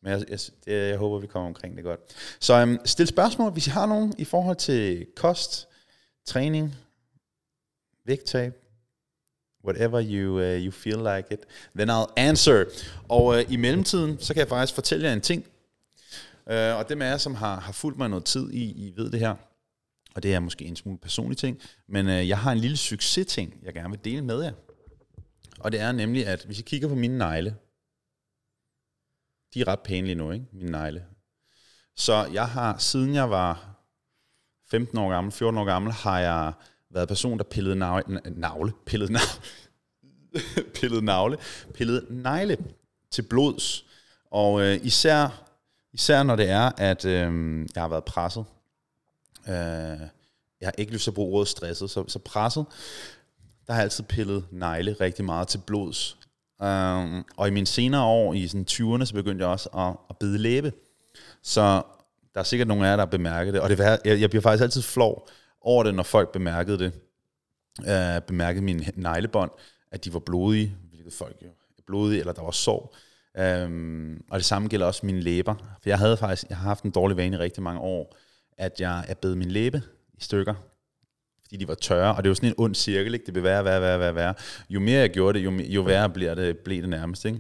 [0.03, 2.01] Men jeg, jeg, jeg, jeg håber, vi kommer omkring det godt.
[2.41, 5.69] Så um, stil spørgsmål, hvis I har nogen i forhold til kost,
[6.27, 6.75] træning,
[8.05, 8.53] vægttab,
[9.65, 11.41] whatever you, uh, you feel like it,
[11.77, 12.65] then I'll answer.
[13.09, 15.47] Og uh, i mellemtiden, så kan jeg faktisk fortælle jer en ting.
[16.47, 19.11] Uh, og dem af jer, som har, har fulgt mig noget tid i, I ved
[19.11, 19.35] det her,
[20.15, 23.55] og det er måske en smule personlig ting, men uh, jeg har en lille succes-ting,
[23.63, 24.53] jeg gerne vil dele med jer.
[25.61, 27.57] Og det er nemlig, at hvis jeg kigger på mine negle,
[29.55, 30.47] de er ret pæne lige nu, ikke?
[30.53, 31.05] Mine negle.
[31.97, 33.77] Så jeg har, siden jeg var
[34.71, 36.53] 15 år gammel, 14 år gammel, har jeg
[36.91, 39.43] været person, der pillede navle, navle pillede navle,
[40.81, 41.39] pillede navle,
[41.75, 42.57] pillede negle
[43.11, 43.85] til blods.
[44.31, 45.45] Og øh, især,
[45.93, 48.45] især når det er, at øh, jeg har været presset.
[49.49, 50.01] Øh,
[50.61, 52.67] jeg har ikke lyst til at bruge ordet stresset, så, så presset,
[53.67, 56.19] der har jeg altid pillet negle rigtig meget til blods.
[56.59, 60.17] Um, og i mine senere år, i sådan 20'erne, så begyndte jeg også at, at
[60.19, 60.73] bide læbe.
[61.43, 61.83] Så
[62.35, 63.61] der er sikkert nogle af jer, der har bemærket det.
[63.61, 65.29] Og det, jeg, jeg bliver faktisk altid flov
[65.61, 66.93] over det, når folk bemærkede det.
[67.79, 69.51] Uh, bemærkede mine neglebånd,
[69.91, 72.97] at de var blodige, hvilket folk jo er blodige, eller der var sår.
[73.65, 75.55] Um, og det samme gælder også mine læber.
[75.83, 78.17] For jeg havde faktisk jeg har haft en dårlig vane i rigtig mange år,
[78.59, 79.83] at jeg, er bed min læbe
[80.15, 80.55] i stykker
[81.47, 83.27] fordi de var tørre, og det var sådan en ond cirkel, ikke?
[83.27, 84.35] det blev værre, værre, værre, værre, værre.
[84.71, 87.25] Jo mere jeg gjorde det, jo, jo værre bliver det, blev det nærmest.
[87.25, 87.39] Ikke?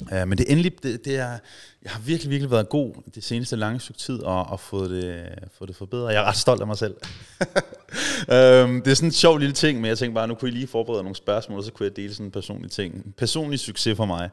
[0.00, 1.38] Uh, men det endelig, det, det er,
[1.82, 5.38] jeg har virkelig, virkelig været god det seneste lange stykke tid, og, og fået, det,
[5.52, 6.12] fået det forbedret.
[6.12, 6.94] Jeg er ret stolt af mig selv.
[8.28, 10.54] um, det er sådan en sjov lille ting, men jeg tænkte bare, nu kunne I
[10.54, 12.94] lige forberede nogle spørgsmål, og så kunne jeg dele sådan en personlig ting.
[12.94, 14.30] En personlig succes for mig.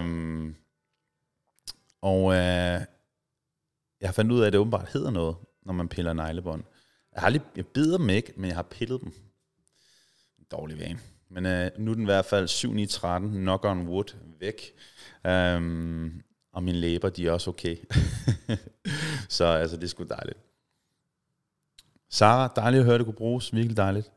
[0.00, 0.54] Um,
[2.02, 2.34] og uh,
[4.00, 5.36] jeg har fundet ud af, at det åbenbart hedder noget,
[5.66, 6.62] når man piller neglebånd.
[7.18, 9.12] Jeg har lige, jeg bider dem ikke, men jeg har pillet dem.
[10.50, 10.98] Dårlig vane.
[11.30, 14.74] Men øh, nu er den i hvert fald 7 9 13 knock on wood, væk.
[15.26, 17.76] Øhm, og mine læber, de er også okay.
[19.36, 20.38] så altså, det er sgu dejligt.
[22.10, 23.54] Sara, dejligt at høre, det kunne bruges.
[23.54, 24.10] Virkelig dejligt.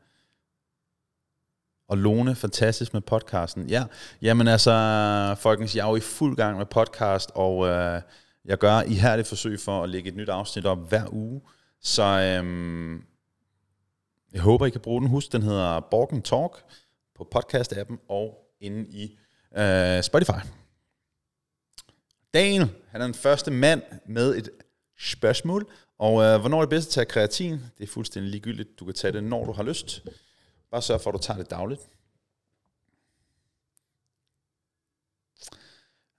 [1.88, 3.68] Og Lone, fantastisk med podcasten.
[3.68, 3.84] Ja,
[4.22, 8.02] jamen altså, folkens, jeg er jo i fuld gang med podcast, og øh,
[8.44, 11.40] jeg gør ihærdigt forsøg for at lægge et nyt afsnit op hver uge.
[11.82, 13.04] Så øhm,
[14.32, 15.08] jeg håber, I kan bruge den.
[15.08, 16.64] Husk, den hedder Borgen Talk
[17.14, 19.18] på podcast-appen og inde i
[19.56, 20.46] øh, Spotify.
[22.34, 24.50] Daniel, han er den første mand med et
[24.98, 25.70] spørgsmål.
[25.98, 27.52] Og øh, hvornår er det bedst at tage kreatin?
[27.52, 28.80] Det er fuldstændig ligegyldigt.
[28.80, 30.02] Du kan tage det, når du har lyst.
[30.70, 31.80] Bare sørg for, at du tager det dagligt.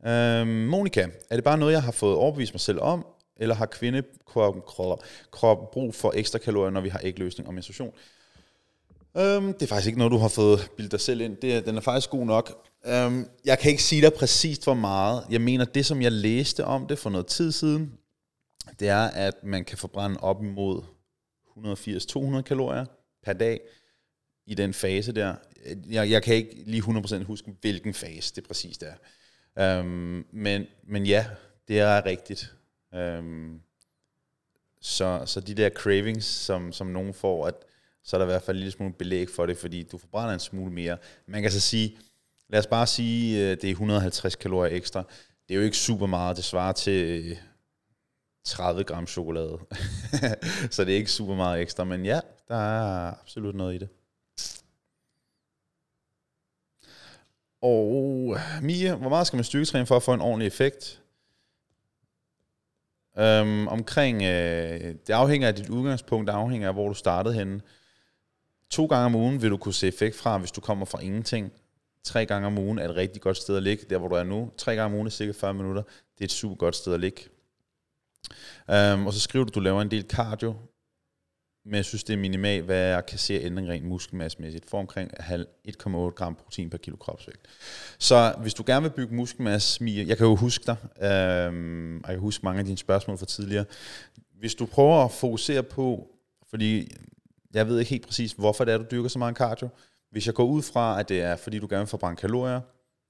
[0.06, 3.06] Øhm, Monika, er det bare noget, jeg har fået overbevist mig selv om,
[3.38, 7.94] eller har kvindekrop krop, krop brug for ekstra kalorier, når vi har ægløsning og menstruation?
[9.18, 11.38] Øhm, det er faktisk ikke noget, du har fået bildet dig selv ind.
[11.38, 12.68] Det, den er faktisk god nok.
[12.86, 15.26] Øhm, jeg kan ikke sige dig præcist hvor meget.
[15.30, 17.94] Jeg mener, det som jeg læste om det for noget tid siden,
[18.80, 20.82] det er, at man kan forbrænde op imod
[22.38, 22.86] 180-200 kalorier
[23.24, 23.60] per dag
[24.46, 25.36] i den fase der.
[25.90, 28.94] Jeg, jeg kan ikke lige 100% huske, hvilken fase det præcist er.
[29.80, 31.26] Øhm, men, men ja,
[31.68, 32.54] det er rigtigt.
[32.96, 33.62] Øhm,
[34.82, 37.56] så, så de der cravings, som, som nogen får, at,
[38.04, 40.34] så er der i hvert fald en lille smule belæg for det, fordi du forbrænder
[40.34, 40.98] en smule mere.
[41.28, 41.98] Man kan så sige,
[42.50, 45.04] lad os bare sige, øh, det er 150 kalorier ekstra.
[45.48, 47.38] Det er jo ikke super meget, det svarer til øh,
[48.44, 49.60] 30 gram chokolade.
[50.72, 53.90] så det er ikke super meget ekstra, men ja, der er absolut noget i det.
[57.62, 61.03] Og Mia, hvor meget skal man styrketræne for at få en ordentlig effekt?
[63.18, 67.62] Øhm, omkring, øh, det afhænger af dit udgangspunkt, det afhænger af, hvor du startede henne.
[68.70, 71.52] To gange om ugen vil du kunne se effekt fra, hvis du kommer fra ingenting.
[72.04, 74.24] Tre gange om ugen er et rigtig godt sted at ligge, der hvor du er
[74.24, 74.52] nu.
[74.58, 75.82] Tre gange om ugen er cirka 40 minutter.
[75.82, 77.22] Det er et super godt sted at ligge.
[78.70, 80.56] Øhm, og så skriver du, at du laver en del cardio,
[81.66, 84.70] men jeg synes, det er minimalt, hvad jeg kan se ændring rent muskelmassemæssigt.
[84.70, 87.48] For omkring 1,8 gram protein per kilo kropsvægt.
[88.00, 92.08] Så hvis du gerne vil bygge muskelmasse, Mia, jeg kan jo huske dig, øh, og
[92.08, 93.66] jeg kan huske mange af dine spørgsmål fra tidligere.
[94.40, 96.08] Hvis du prøver at fokusere på,
[96.50, 96.92] fordi
[97.54, 99.70] jeg ved ikke helt præcis, hvorfor det er, du dyrker så meget cardio.
[100.12, 102.62] Hvis jeg går ud fra, at det er, fordi du gerne vil forbrænde kalorier,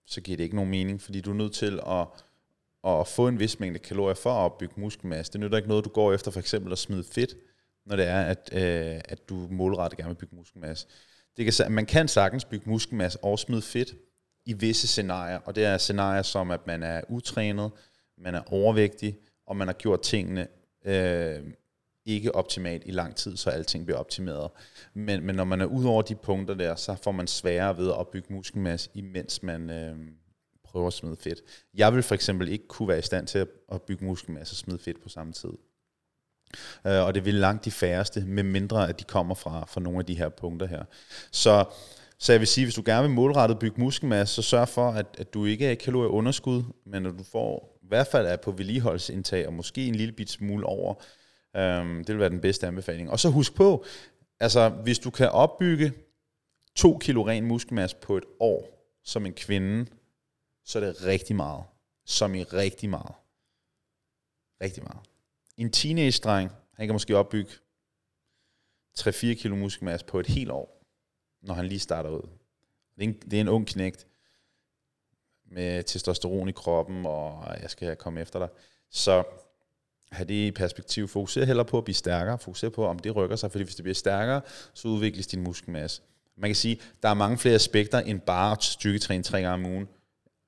[0.05, 2.07] så giver det ikke nogen mening, fordi du er nødt til at,
[2.87, 5.33] at få en vis mængde kalorier for at opbygge muskelmasse.
[5.33, 7.35] Det nytter ikke noget, du går efter for eksempel at smide fedt
[7.85, 10.87] når det er, at, øh, at du målrettet gerne vil bygge muskelmasse.
[11.37, 13.95] Det kan, man kan sagtens bygge muskelmasse og smide fedt
[14.45, 17.71] i visse scenarier, og det er scenarier som, at man er utrænet,
[18.17, 19.17] man er overvægtig,
[19.47, 20.47] og man har gjort tingene
[20.85, 21.43] øh,
[22.05, 24.51] ikke optimalt i lang tid, så alting bliver optimeret.
[24.93, 27.87] Men, men når man er ud over de punkter der, så får man sværere ved
[27.87, 29.95] at opbygge muskelmasse, imens man øh,
[30.63, 31.41] prøver at smide fedt.
[31.73, 34.79] Jeg vil for eksempel ikke kunne være i stand til at bygge muskelmasse og smide
[34.79, 35.53] fedt på samme tid.
[36.87, 39.99] Øh, og det vil langt de færreste, med mindre at de kommer fra, fra nogle
[39.99, 40.83] af de her punkter her.
[41.31, 41.65] Så,
[42.17, 45.05] så jeg vil sige, hvis du gerne vil målrettet bygge muskelmasse, så sørg for, at,
[45.17, 48.51] at du ikke er i kalorieunderskud, men at du får i hvert fald er på
[48.51, 50.93] vedligeholdsindtag, og måske en lille bit smule over.
[51.55, 53.09] Øhm, det vil være den bedste anbefaling.
[53.09, 53.85] Og så husk på,
[54.39, 55.93] altså hvis du kan opbygge
[56.75, 59.85] to kilo ren muskelmasse på et år, som en kvinde,
[60.65, 61.63] så er det rigtig meget.
[62.05, 63.15] Som i rigtig meget.
[64.61, 65.12] Rigtig meget.
[65.57, 67.51] En teenage-dreng, han kan måske opbygge
[68.99, 70.85] 3-4 kilo muskelmasse på et helt år,
[71.41, 72.29] når han lige starter ud.
[72.95, 74.07] Det er en, det er en ung knægt
[75.45, 78.49] med testosteron i kroppen, og jeg skal komme efter dig.
[78.89, 79.23] Så
[80.11, 81.07] have det i perspektiv.
[81.07, 82.39] Fokuser heller på at blive stærkere.
[82.39, 84.41] Fokuser på, om det rykker sig, fordi hvis det bliver stærkere,
[84.73, 86.01] så udvikles din muskelmasse.
[86.37, 89.73] Man kan sige, der er mange flere aspekter end bare at styrketræne tre gange om
[89.73, 89.87] ugen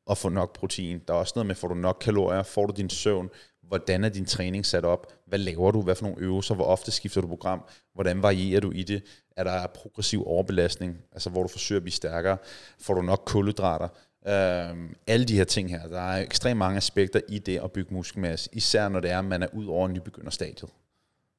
[0.06, 1.02] og få nok protein.
[1.08, 3.30] Der er også noget med, får du nok kalorier, får du din søvn,
[3.68, 6.92] hvordan er din træning sat op, hvad laver du, hvad for nogle øvelser, hvor ofte
[6.92, 7.62] skifter du program,
[7.94, 9.04] hvordan varierer du i det,
[9.38, 12.38] er der progressiv overbelastning, altså hvor du forsøger at blive stærkere,
[12.80, 13.88] får du nok kulhydrater,
[14.28, 15.88] øhm, alle de her ting her.
[15.88, 19.26] Der er ekstremt mange aspekter i det at bygge muskelmasse, især når det er, at
[19.26, 20.70] man er ud over nybegynderstadiet.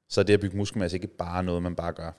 [0.08, 2.12] Så det at bygge muskelmasse ikke bare noget, man bare gør.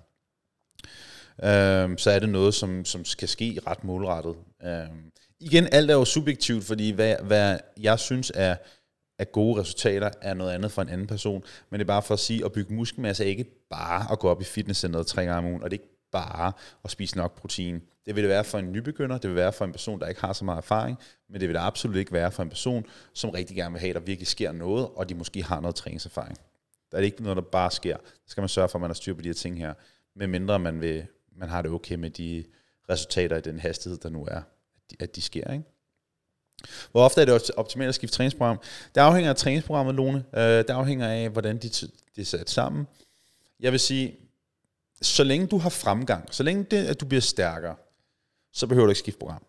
[1.43, 4.36] Øhm, så er det noget, som, som skal ske ret målrettet.
[4.64, 8.55] Øhm, igen, alt er jo subjektivt, fordi hvad, hvad jeg synes er,
[9.20, 11.43] at gode resultater, er noget andet for en anden person.
[11.70, 14.30] Men det er bare for at sige, at bygge muskelmasse er ikke bare at gå
[14.30, 16.51] op i fitnesscenteret tre gange om ugen, og det er ikke bare
[16.84, 17.82] at spise nok protein.
[18.05, 20.22] Det vil det være for en nybegynder, det vil være for en person, der ikke
[20.22, 20.97] har så meget erfaring,
[21.30, 23.89] men det vil det absolut ikke være for en person, som rigtig gerne vil have,
[23.89, 26.38] at der virkelig sker noget, og de måske har noget træningserfaring.
[26.91, 27.97] Der er det ikke noget, der bare sker.
[28.05, 29.74] Så skal man sørge for, at man har styr på de her ting her,
[30.15, 31.05] medmindre man, vil,
[31.36, 32.43] man har det okay med de
[32.89, 34.43] resultater i den hastighed, der nu er, at
[34.91, 35.51] de, at de sker.
[35.51, 35.65] Ikke?
[36.91, 38.60] Hvor ofte er det optimalt at skifte træningsprogram?
[38.95, 40.24] Det afhænger af træningsprogrammet, Lone.
[40.36, 42.88] Øh, det afhænger af, hvordan det de er sat sammen.
[43.60, 44.16] Jeg vil sige,
[45.01, 47.76] så længe du har fremgang, så længe det, at du bliver stærkere,
[48.53, 49.45] så behøver du ikke skifte program.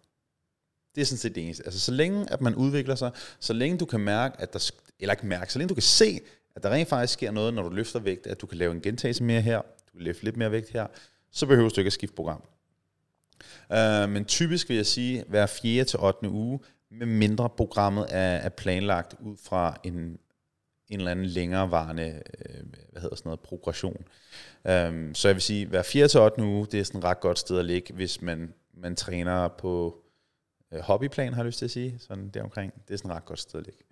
[0.95, 1.63] Det er sådan set det eneste.
[1.65, 5.13] Altså så længe, at man udvikler sig, så længe du kan mærke, at der, eller
[5.15, 6.21] ikke mærke, så længe du kan se,
[6.57, 8.81] at der rent faktisk sker noget, når du løfter vægt, at du kan lave en
[8.81, 10.87] gentagelse mere her, du kan løfte lidt mere vægt her,
[11.31, 12.43] så behøver du ikke at skifte program.
[13.71, 15.85] Uh, men typisk vil jeg sige, hver 4.
[15.85, 16.29] til 8.
[16.29, 16.61] uge,
[16.91, 20.19] med mindre programmet er, er planlagt ud fra en,
[20.89, 24.05] en eller anden længerevarende øh, hvad hedder sådan noget, progression.
[24.65, 26.09] Um, så jeg vil sige, hver 4.
[26.09, 26.43] til 8.
[26.43, 30.03] uge, det er sådan et ret godt sted at ligge, hvis man, man træner på
[30.73, 32.73] øh, hobbyplan, har jeg lyst til at sige, sådan deromkring.
[32.89, 33.85] Det er sådan et ret godt sted at ligge.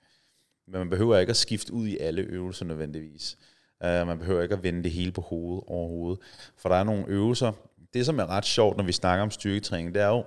[0.67, 3.39] Men man behøver ikke at skifte ud i alle øvelser nødvendigvis.
[3.81, 6.21] Uh, man behøver ikke at vende det hele på hovedet overhovedet.
[6.57, 7.53] For der er nogle øvelser,
[7.95, 10.25] det som er ret sjovt, når vi snakker om styrketræning, det er jo,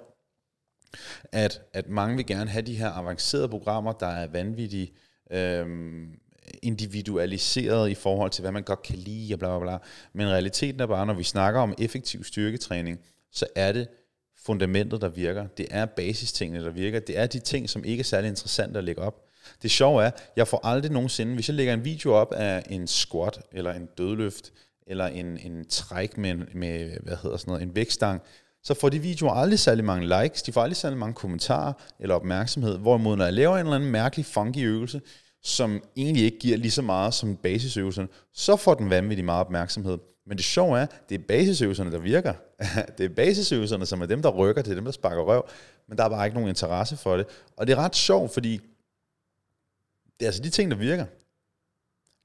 [1.31, 4.93] at, at mange vil gerne have de her avancerede programmer, der er vanvittigt
[5.31, 6.19] øhm,
[6.61, 9.77] individualiseret i forhold til, hvad man godt kan lide og bla bla bla.
[10.13, 12.99] Men realiteten er bare, når vi snakker om effektiv styrketræning,
[13.31, 13.87] så er det
[14.37, 15.47] fundamentet, der virker.
[15.47, 16.99] Det er basistingene, der virker.
[16.99, 19.25] Det er de ting, som ikke er særlig interessante at lægge op.
[19.61, 22.87] Det sjove er, jeg får aldrig nogensinde, hvis jeg lægger en video op af en
[22.87, 24.53] squat, eller en dødløft,
[24.87, 28.21] eller en, en træk med, med, hvad hedder sådan noget, en vægtstang,
[28.69, 32.15] så får de videoer aldrig særlig mange likes, de får aldrig særlig mange kommentarer eller
[32.15, 35.01] opmærksomhed, hvorimod når jeg laver en eller anden mærkelig funky øvelse,
[35.43, 39.97] som egentlig ikke giver lige så meget som basisøvelserne, så får den vanvittigt meget opmærksomhed.
[40.25, 42.33] Men det sjove er, det er basisøvelserne, der virker.
[42.97, 45.49] det er basisøvelserne, som er dem, der rykker, det er dem, der sparker røv,
[45.87, 47.25] men der er bare ikke nogen interesse for det.
[47.57, 48.59] Og det er ret sjovt, fordi
[50.19, 51.05] det er altså de ting, der virker.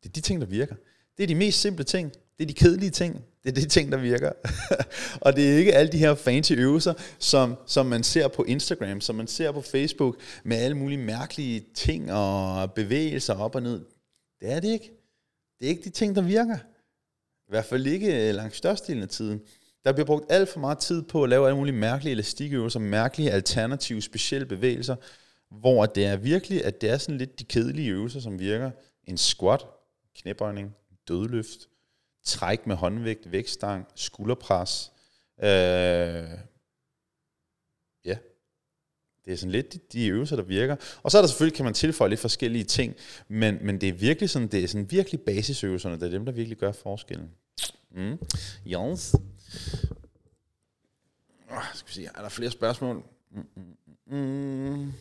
[0.03, 0.75] Det er de ting, der virker.
[1.17, 2.13] Det er de mest simple ting.
[2.39, 3.25] Det er de kedelige ting.
[3.45, 4.33] Det er de ting, der virker.
[5.25, 9.01] og det er ikke alle de her fancy øvelser, som, som man ser på Instagram,
[9.01, 13.85] som man ser på Facebook, med alle mulige mærkelige ting og bevægelser op og ned.
[14.41, 14.91] Det er det ikke.
[15.61, 16.57] Det er ikke de ting, der virker.
[17.47, 19.41] I hvert fald ikke langt størstedelen af tiden.
[19.85, 23.31] Der bliver brugt alt for meget tid på at lave alle mulige mærkelige elastikøvelser, mærkelige
[23.31, 24.97] alternative specielle bevægelser,
[25.51, 28.71] hvor det er virkelig, at det er sådan lidt de kedelige øvelser, som virker.
[29.05, 29.61] En squat,
[30.15, 30.75] knæbøjning,
[31.09, 31.69] dødløft,
[32.25, 34.93] træk med håndvægt, vægtstang, skulderpres.
[35.43, 35.49] Øh,
[38.05, 38.17] ja,
[39.25, 40.77] det er sådan lidt de, de øvelser, der virker.
[41.03, 42.95] Og så er der selvfølgelig, kan man tilføje lidt forskellige ting,
[43.29, 46.33] men, men det er virkelig sådan, det er sådan virkelig basisøvelserne, det er dem, der
[46.33, 47.31] virkelig gør forskellen.
[47.91, 48.19] Mm.
[48.67, 49.15] Jens.
[51.51, 53.05] Oh, skal vi se, er der flere spørgsmål?
[53.31, 54.17] Mm, mm, mm.
[54.17, 54.93] mm.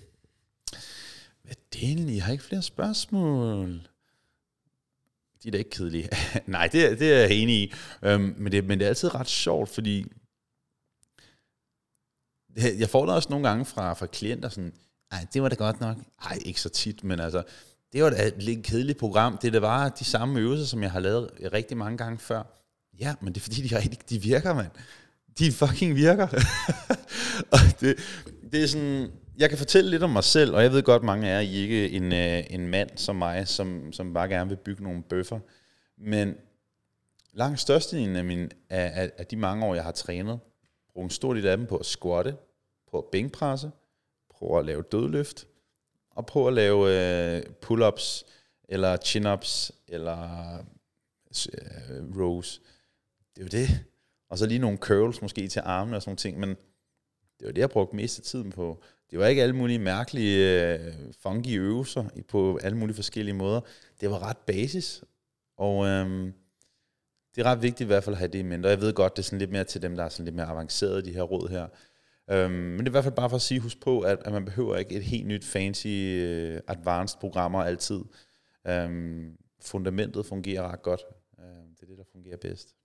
[1.43, 2.15] Hvad delen?
[2.15, 3.87] Jeg har ikke flere spørgsmål.
[5.43, 6.09] De er da ikke kedelige.
[6.47, 7.73] Nej, det, det er jeg enig i.
[8.03, 10.05] Øhm, men, det, men det er altid ret sjovt, fordi
[12.55, 14.73] jeg får det også nogle gange fra, fra klienter sådan,
[15.11, 15.97] ej, det var da godt nok.
[16.23, 17.43] Ej, ikke så tit, men altså,
[17.93, 19.37] det var da et lidt kedeligt program.
[19.37, 22.43] Det, det var de samme øvelser, som jeg har lavet rigtig mange gange før.
[22.99, 24.71] Ja, men det er fordi, de, rigtig, de virker, mand.
[25.39, 26.27] De fucking virker.
[27.53, 27.95] og det,
[28.51, 31.29] det er sådan, jeg kan fortælle lidt om mig selv, og jeg ved godt, mange
[31.29, 34.49] af jer I er ikke en, øh, en mand som mig, som, som bare gerne
[34.49, 35.39] vil bygge nogle bøffer.
[35.97, 36.35] Men
[37.33, 40.39] langt størstedelen af, min, af, af, af de mange år, jeg har trænet,
[40.93, 42.35] bruger en stor del af dem på at squatte,
[42.91, 43.71] på at bænkpresse,
[44.39, 45.47] på at lave dødløft,
[46.11, 46.89] og på at lave
[47.37, 48.23] øh, pull-ups,
[48.69, 50.57] eller chin-ups, eller
[51.53, 52.61] øh, rows.
[53.35, 53.85] Det er jo det.
[54.29, 56.55] Og så lige nogle curls måske til armene og sådan nogle ting, men
[57.43, 58.81] det var det, jeg brugte mest af tiden på.
[59.11, 63.61] Det var ikke alle mulige mærkelige, øh, funky øvelser på alle mulige forskellige måder.
[64.01, 65.03] Det var ret basis,
[65.57, 66.33] og øhm,
[67.35, 68.65] det er ret vigtigt i hvert fald at have det i mente.
[68.67, 70.35] Og jeg ved godt, det er sådan lidt mere til dem, der er sådan lidt
[70.35, 71.67] mere avancerede, de her råd her.
[72.31, 74.31] Øhm, men det er i hvert fald bare for at sige, husk på, at, at
[74.33, 78.01] man behøver ikke et helt nyt fancy, uh, advanced programmer altid.
[78.67, 81.01] Øhm, fundamentet fungerer ret godt.
[81.39, 82.75] Øhm, det er det, der fungerer bedst.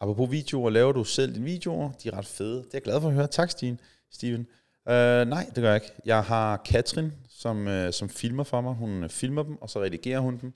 [0.00, 1.92] Apropos videoer, laver du selv dine videoer?
[1.92, 2.56] De er ret fede.
[2.56, 3.26] Det er jeg glad for at høre.
[3.26, 3.78] Tak, Stine.
[4.10, 4.46] Steven.
[4.86, 4.92] Uh,
[5.28, 5.94] nej, det gør jeg ikke.
[6.04, 8.74] Jeg har Katrin, som, uh, som filmer for mig.
[8.74, 10.52] Hun uh, filmer dem, og så redigerer hun dem.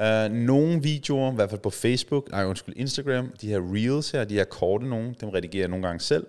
[0.00, 4.24] Uh, nogle videoer, i hvert fald på Facebook, nej undskyld, Instagram, de her reels her,
[4.24, 6.26] de her korte nogle, dem redigerer jeg nogle gange selv.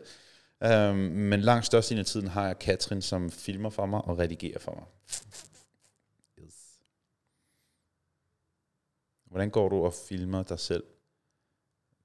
[0.65, 4.59] Uh, men langt størstedelen af tiden har jeg Katrin, som filmer for mig og redigerer
[4.59, 4.85] for mig.
[6.45, 6.53] Yes.
[9.25, 10.83] Hvordan går du og filmer dig selv?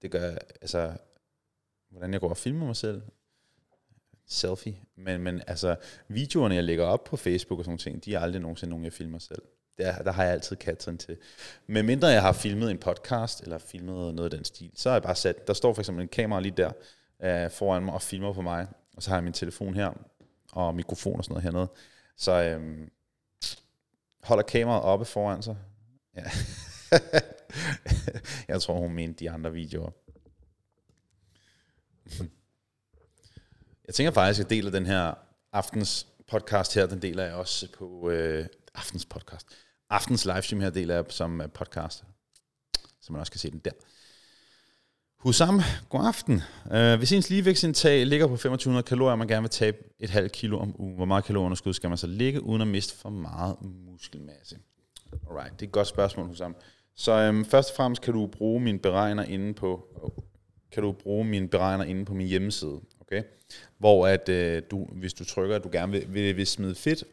[0.03, 0.93] Det gør altså,
[1.91, 3.03] hvordan jeg går og filmer mig selv?
[4.27, 4.77] Selfie.
[4.97, 5.77] Men, men altså,
[6.09, 8.93] videoerne, jeg lægger op på Facebook og sådan ting, de er aldrig nogensinde nogen, jeg
[8.93, 9.43] filmer selv.
[9.79, 11.17] Der, der har jeg altid Katrin til.
[11.67, 14.97] Men mindre jeg har filmet en podcast, eller filmet noget af den stil, så har
[14.97, 16.73] jeg bare sat, der står for eksempel en kamera lige der
[17.23, 19.93] øh, foran mig og filmer på mig, og så har jeg min telefon her,
[20.53, 21.69] og mikrofon og sådan noget hernede.
[22.17, 22.89] Så øh,
[24.23, 25.57] holder kameraet oppe foran sig.
[26.17, 26.25] Ja.
[28.49, 29.91] jeg tror, hun mente de andre videoer.
[33.87, 35.15] Jeg tænker faktisk, at jeg deler den her
[35.53, 39.47] aftens podcast her, den deler jeg også på øh, aftens podcast.
[39.91, 42.05] Aftens livestream her deler jeg som øh, podcast,
[43.01, 43.71] så man også kan se den der.
[45.21, 46.43] Husam, god aften.
[46.65, 50.33] Uh, hvis ens ligevægtsindtag ligger på 2500 kalorier, og man gerne vil tabe et halvt
[50.33, 53.57] kilo om ugen, hvor meget kalorieunderskud skal man så ligge, uden at miste for meget
[53.63, 54.59] muskelmasse?
[55.31, 56.57] Alright, det er et godt spørgsmål, Husam.
[56.95, 59.86] Så øhm, først og fremmest kan du bruge min beregner inde på,
[60.72, 63.22] kan du bruge min beregner inde på min hjemmeside, okay?
[63.78, 67.05] Hvor at øh, du, hvis du trykker, at du gerne vil, vil, vil smide fedt,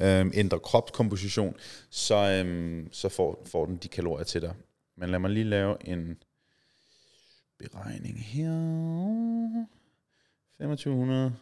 [0.00, 1.56] øh, ændre kropskomposition,
[1.90, 4.54] så, øh, så får, får den de kalorier til dig.
[4.96, 6.22] Men lad mig lige lave en
[7.58, 9.66] beregning her.
[10.58, 11.34] 2500.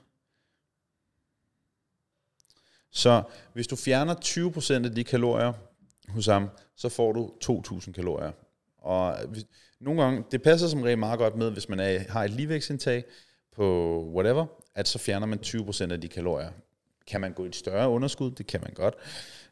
[2.90, 3.22] Så
[3.52, 5.52] hvis du fjerner 20% af de kalorier
[6.14, 8.32] hos ham, så får du 2000 kalorier.
[8.78, 9.44] Og hvis,
[9.80, 13.04] nogle gange, det passer som regel meget godt med, hvis man er, har et ligevægtsindtag
[13.52, 16.50] på whatever, at så fjerner man 20% af de kalorier.
[17.06, 18.30] Kan man gå i et større underskud?
[18.30, 18.94] Det kan man godt.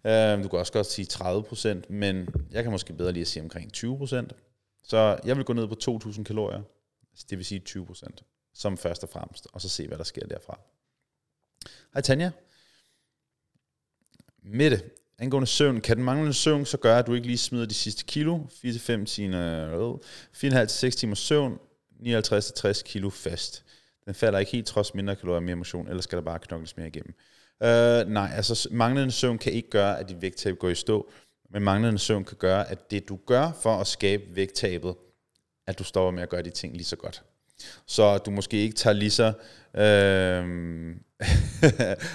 [0.04, 3.42] Uh, du kan også godt sige 30%, men jeg kan måske bedre lige at sige
[3.42, 4.28] omkring 20%.
[4.82, 6.62] Så jeg vil gå ned på 2000 kalorier,
[7.12, 8.02] altså det vil sige 20%,
[8.54, 10.60] som først og fremmest, og så se, hvad der sker derfra.
[11.94, 12.30] Hej Tanja.
[14.42, 17.74] Mette, angående søvn, kan den manglende søvn så gøre, at du ikke lige smider de
[17.74, 19.98] sidste kilo, 4-5 timer,
[20.34, 21.58] 4,5-6 timer søvn,
[22.00, 23.64] 59-60 kilo fast.
[24.06, 26.76] Den falder ikke helt trods mindre kalorier og mere motion, eller skal der bare knokles
[26.76, 27.14] mere igennem?
[27.60, 31.10] Uh, nej, altså manglende søvn kan ikke gøre, at dit vægttab går i stå,
[31.50, 34.94] men manglende søvn kan gøre, at det du gør for at skabe vægttabet,
[35.66, 37.22] at du stopper med at gøre de ting lige så godt.
[37.86, 39.32] Så du måske ikke tager lige så...
[39.74, 40.96] Øh,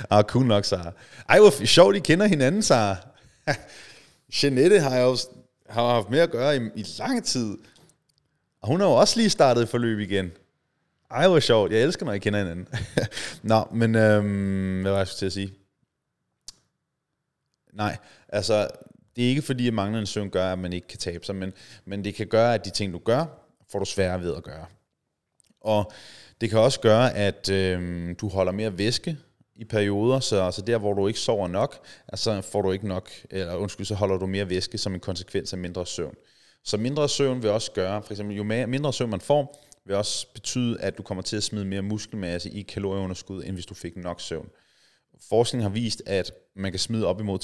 [0.18, 0.92] ah, cool nok, Sara.
[1.30, 2.96] Ej, hvor sjovt, I kender hinanden, Sara.
[4.44, 5.18] Jeanette har jeg jo
[5.70, 7.58] har haft med at gøre i, i lang tid.
[8.62, 10.32] Og hun har jo også lige startet forløb igen.
[11.12, 11.72] Ej, hvor sjovt.
[11.72, 12.68] Jeg elsker, når I kender hinanden.
[13.44, 15.54] Nå, men øhm, hvad var jeg til at sige?
[17.74, 17.98] Nej,
[18.30, 18.68] altså,
[19.16, 21.54] det er ikke fordi, at manglende søvn gør, at man ikke kan tabe sig, men,
[21.86, 23.26] men det kan gøre, at de ting, du gør,
[23.72, 24.66] får du sværere ved at gøre.
[25.64, 25.92] Og
[26.42, 29.18] det kan også gøre, at øh, du holder mere væske
[29.56, 33.10] i perioder, så altså der, hvor du ikke sover nok, altså får du ikke nok,
[33.30, 36.16] eller undskyld, så holder du mere væske som en konsekvens af mindre søvn.
[36.64, 40.28] Så mindre søvn vil også gøre, for eksempel jo mindre søvn man får, vil også
[40.34, 43.98] betyde, at du kommer til at smide mere muskelmasse i kalorieunderskud, end hvis du fik
[43.98, 44.50] nok søvn.
[45.30, 47.40] Forskning har vist, at man kan smide op imod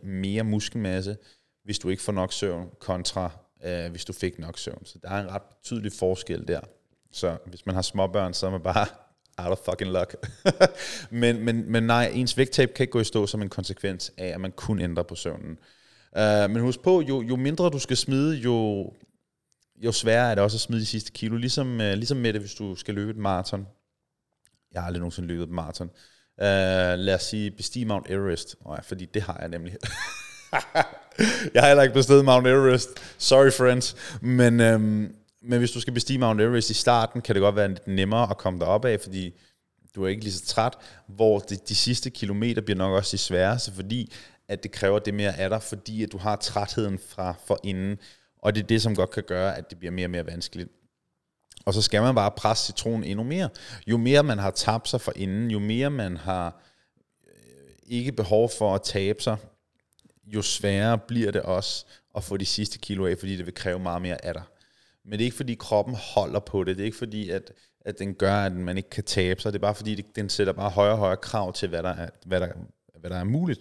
[0.00, 1.16] 30% mere muskelmasse,
[1.64, 3.30] hvis du ikke får nok søvn, kontra
[3.64, 4.84] øh, hvis du fik nok søvn.
[4.84, 6.60] Så der er en ret betydelig forskel der.
[7.12, 8.86] Så hvis man har småbørn, så er man bare
[9.44, 10.14] out of fucking luck.
[11.10, 14.26] men, men, men nej, ens vægttab kan ikke gå i stå som en konsekvens af,
[14.26, 15.58] at man kun ændrer på søvnen.
[16.16, 18.92] Uh, men husk på, jo, jo mindre du skal smide, jo,
[19.76, 21.36] jo sværere er det også at smide de sidste kilo.
[21.36, 23.66] Ligesom, uh, ligesom med det, hvis du skal løbe et maraton.
[24.72, 25.90] Jeg har aldrig nogensinde løbet et maraton.
[26.38, 28.56] Uh, lad os sige, bestige Mount Everest.
[28.64, 29.76] Oh, ja, fordi det har jeg nemlig.
[31.54, 32.88] jeg har heller ikke bestedet Mount Everest.
[33.18, 33.96] Sorry friends.
[34.20, 37.68] Men, øhm, men hvis du skal bestige Mount Everest i starten, kan det godt være
[37.68, 39.34] lidt nemmere at komme derop af, fordi
[39.94, 43.18] du er ikke lige så træt, hvor de, de sidste kilometer bliver nok også de
[43.18, 44.12] sværeste, fordi
[44.48, 47.98] at det kræver det mere af dig, fordi at du har trætheden fra for inden,
[48.38, 50.68] og det er det, som godt kan gøre, at det bliver mere og mere vanskeligt.
[51.64, 53.48] Og så skal man bare presse citronen endnu mere.
[53.86, 56.62] Jo mere man har tabt sig for inden, jo mere man har
[57.26, 59.36] øh, ikke behov for at tabe sig,
[60.26, 61.86] jo sværere bliver det også
[62.16, 64.42] at få de sidste kilo af, fordi det vil kræve meget mere af dig.
[65.10, 66.76] Men det er ikke fordi kroppen holder på det.
[66.76, 69.52] Det er ikke fordi, at, at den gør, at man ikke kan tabe sig.
[69.52, 71.88] Det er bare fordi, det, den sætter bare højere og højere krav til, hvad der
[71.88, 72.48] er, hvad der,
[73.00, 73.60] hvad der er muligt.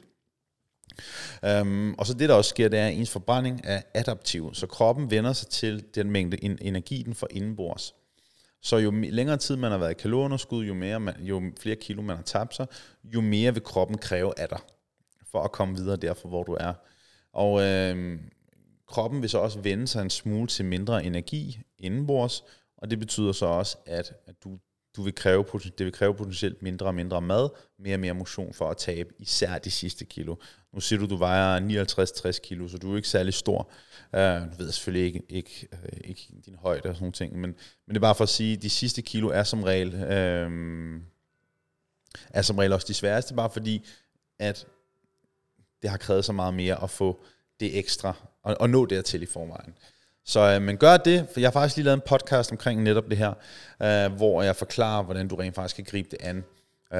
[1.61, 4.53] Um, og så det, der også sker, det er, at ens forbrænding er adaptiv.
[4.53, 7.95] Så kroppen vender sig til den mængde energi, den får indenbords.
[8.61, 12.01] Så jo længere tid man har været i kalorieunderskud, jo, mere man, jo flere kilo
[12.01, 12.67] man har tabt sig,
[13.03, 14.59] jo mere vil kroppen kræve af dig,
[15.31, 16.73] for at komme videre derfra, hvor du er.
[17.33, 18.19] Og øh,
[18.89, 22.43] kroppen vil så også vende sig en smule til mindre energi indenbords,
[22.77, 24.59] og det betyder så også, at, at du,
[24.95, 28.53] du vil kræve, det vil kræve potentielt mindre og mindre mad, mere og mere motion
[28.53, 30.35] for at tabe især de sidste kilo.
[30.73, 31.59] Nu siger du, du vejer
[32.35, 33.71] 59-60 kilo, så du er ikke særlig stor.
[34.13, 37.49] Uh, du ved selvfølgelig ikke, ikke, øh, ikke din højde og sådan nogle ting, men,
[37.87, 41.01] men det er bare for at sige, at de sidste kilo er som regel, uh,
[42.29, 43.85] er som regel også de sværeste, bare fordi,
[44.39, 44.67] at
[45.81, 47.23] det har krævet så meget mere at få
[47.59, 49.73] det ekstra, og, og nå dertil i forvejen.
[50.25, 53.09] Så øh, men gør det, for jeg har faktisk lige lavet en podcast omkring netop
[53.09, 53.33] det her,
[53.83, 56.37] øh, hvor jeg forklarer, hvordan du rent faktisk kan gribe det an.
[56.93, 56.99] Øh,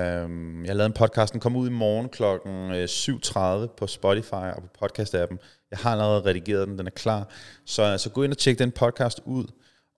[0.63, 2.23] jeg har lavet en podcast, den kommer ud i morgen kl.
[2.23, 5.37] 7.30 øh, på Spotify og på podcast-appen.
[5.71, 7.27] Jeg har allerede redigeret den, den er klar.
[7.65, 9.45] Så, øh, så gå ind og tjek den podcast ud,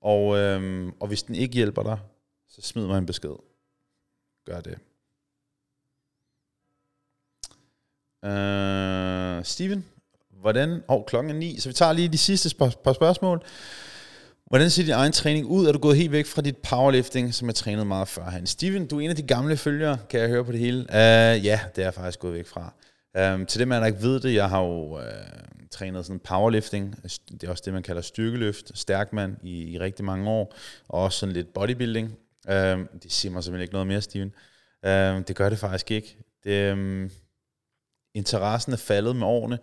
[0.01, 1.99] og, øh, og hvis den ikke hjælper dig,
[2.49, 3.35] så smid mig en besked.
[4.45, 4.77] Gør det.
[8.23, 9.85] Uh, Steven,
[10.41, 10.83] hvordan...
[10.87, 13.43] og oh, klokken er ni, så vi tager lige de sidste par spørgsmål.
[14.51, 15.67] Hvordan ser din egen træning ud?
[15.67, 18.23] Er du gået helt væk fra dit powerlifting, som jeg trænede meget før?
[18.23, 18.47] han?
[18.47, 20.79] Steven, du er en af de gamle følgere, kan jeg høre på det hele.
[20.79, 22.73] Uh, ja, det er jeg faktisk gået væk fra.
[23.33, 25.01] Um, til dem, der ikke ved det, jeg har jo uh,
[25.71, 27.03] trænet sådan powerlifting.
[27.31, 30.55] Det er også det, man kalder styrkeløft, stærkmand i, i rigtig mange år.
[30.87, 32.07] Og også sådan lidt bodybuilding.
[32.47, 34.33] Um, det siger mig simpelthen ikke noget mere, Steven.
[34.87, 36.17] Um, det gør det faktisk ikke.
[36.43, 37.09] Det, um,
[38.13, 39.59] interessen er faldet med årene.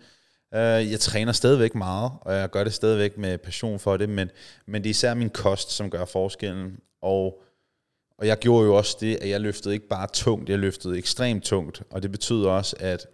[0.53, 4.31] Uh, jeg træner stadigvæk meget, og jeg gør det stadigvæk med passion for det, men,
[4.67, 6.79] men det er især min kost, som gør forskellen.
[7.03, 7.43] Og,
[8.19, 11.45] og jeg gjorde jo også det, at jeg løftede ikke bare tungt, jeg løftede ekstremt
[11.45, 13.07] tungt, og det betyder også, at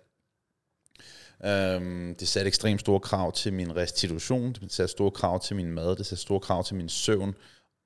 [1.76, 5.72] um, det satte ekstremt store krav til min restitution, det satte store krav til min
[5.72, 7.34] mad, det satte store krav til min søvn,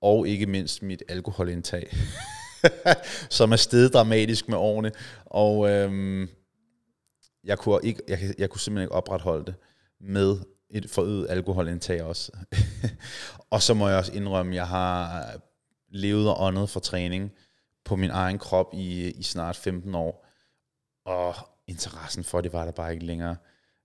[0.03, 1.97] og ikke mindst mit alkoholindtag,
[3.31, 4.93] som er steget dramatisk med årene.
[5.27, 6.29] Og um,
[7.49, 9.55] jeg kunne, ikke, jeg, jeg kunne simpelthen ikke opretholde det
[10.01, 10.37] med
[10.71, 12.33] et forøget alkoholindtag også.
[13.51, 15.31] og så må jeg også indrømme, at jeg har
[15.89, 17.33] levet og åndet for træning
[17.85, 20.27] på min egen krop i, i snart 15 år.
[21.05, 21.35] Og
[21.67, 23.37] interessen for det var der bare ikke længere.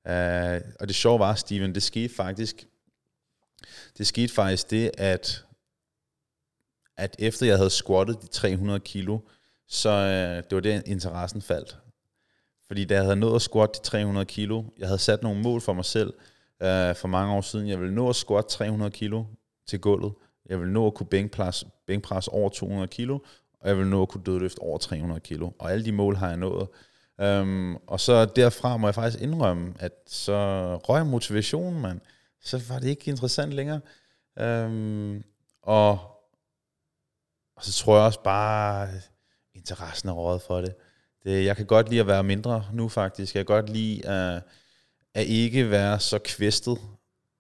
[0.05, 2.68] Uh, og det sjove var, Steven, det skete faktisk,
[3.97, 5.45] det skete faktisk det, at,
[6.97, 9.20] at efter jeg havde squattet de 300 kilo,
[9.68, 11.82] så uh, det var det, interessen faldt.
[12.74, 15.61] Fordi da jeg havde nået at squat de 300 kilo, jeg havde sat nogle mål
[15.61, 16.13] for mig selv
[16.61, 17.67] øh, for mange år siden.
[17.67, 19.24] Jeg ville nå at squat 300 kilo
[19.67, 20.13] til gulvet.
[20.49, 23.19] Jeg ville nå at kunne bænkpresse, bænkpres over 200 kilo,
[23.59, 25.51] og jeg ville nå at kunne dødløfte over 300 kilo.
[25.59, 26.67] Og alle de mål har jeg nået.
[27.21, 30.36] Øhm, og så derfra må jeg faktisk indrømme, at så
[30.76, 32.01] røg motivationen, mand.
[32.41, 33.80] Så var det ikke interessant længere.
[34.39, 35.24] Øhm,
[35.61, 35.91] og,
[37.55, 38.89] og så tror jeg også bare,
[39.55, 40.76] interessen er rådet for det.
[41.24, 43.36] Det, øh, jeg kan godt lide at være mindre nu faktisk.
[43.36, 44.41] Jeg kan godt lide at,
[45.13, 46.78] at ikke være så kvæstet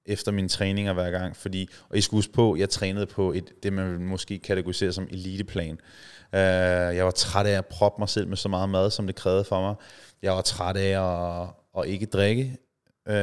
[0.05, 3.63] efter mine træninger hver gang, fordi, og I skal huske på, jeg trænede på et,
[3.63, 5.79] det man måske kategoriserer som eliteplan.
[6.33, 6.39] Uh,
[6.95, 9.43] jeg var træt af at proppe mig selv med så meget mad, som det krævede
[9.43, 9.75] for mig.
[10.21, 11.03] Jeg var træt af
[11.41, 12.57] at, at ikke drikke
[13.09, 13.15] uh,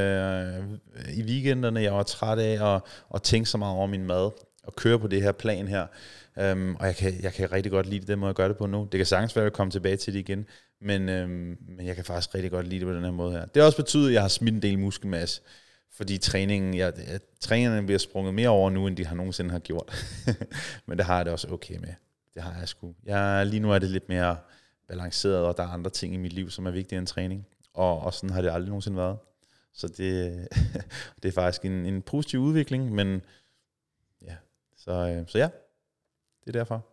[1.13, 1.81] i weekenderne.
[1.81, 2.81] Jeg var træt af at,
[3.15, 4.31] at tænke så meget over min mad.
[4.63, 5.87] og køre på det her plan her.
[6.39, 8.65] Øhm, og jeg kan, jeg kan rigtig godt lide den måde, at gøre det på
[8.65, 8.87] nu.
[8.91, 10.45] Det kan sagtens være, at jeg kommer tilbage til det igen.
[10.81, 13.45] Men, øhm, men jeg kan faktisk rigtig godt lide det på den her måde her.
[13.45, 15.41] Det har også betydet, at jeg har smidt en del muskelmasse.
[15.93, 19.59] Fordi træningen, jeg, jeg, trænerne bliver sprunget mere over nu, end de har nogensinde har
[19.59, 20.05] gjort.
[20.87, 21.93] men det har jeg det også okay med.
[22.33, 22.95] Det har jeg sgu.
[23.03, 24.37] Jeg, lige nu er det lidt mere
[24.87, 27.47] balanceret, og der er andre ting i mit liv, som er vigtigere end træning.
[27.73, 29.17] Og, og sådan har det aldrig nogensinde været.
[29.73, 30.47] Så det,
[31.23, 33.21] det er faktisk en, en positiv udvikling, men
[34.21, 34.35] ja,
[34.77, 35.49] så, øhm, så ja,
[36.45, 36.85] det er derfor.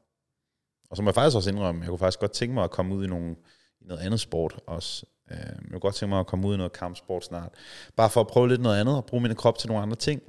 [0.91, 2.95] Og så må jeg faktisk også indrømme, jeg kunne faktisk godt tænke mig at komme
[2.95, 3.37] ud i, nogle,
[3.81, 5.07] i noget andet sport også.
[5.31, 7.53] Øh, jeg kunne godt tænke mig at komme ud i noget kampsport snart.
[7.97, 10.23] Bare for at prøve lidt noget andet, og bruge min krop til nogle andre ting.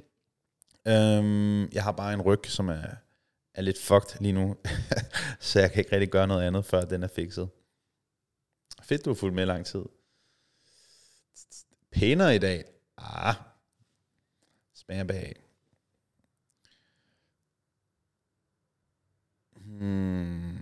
[0.88, 2.86] Øhm, jeg har bare en ryg, som er,
[3.54, 4.56] er lidt fucked lige nu,
[5.40, 7.48] så jeg kan ikke rigtig gøre noget andet, før den er fikset.
[8.82, 9.84] Fedt, du har fulgt med lang tid.
[11.92, 12.64] Pænere i dag.
[12.96, 13.34] Ah,
[14.74, 15.49] smager bag.
[19.80, 20.58] Mm,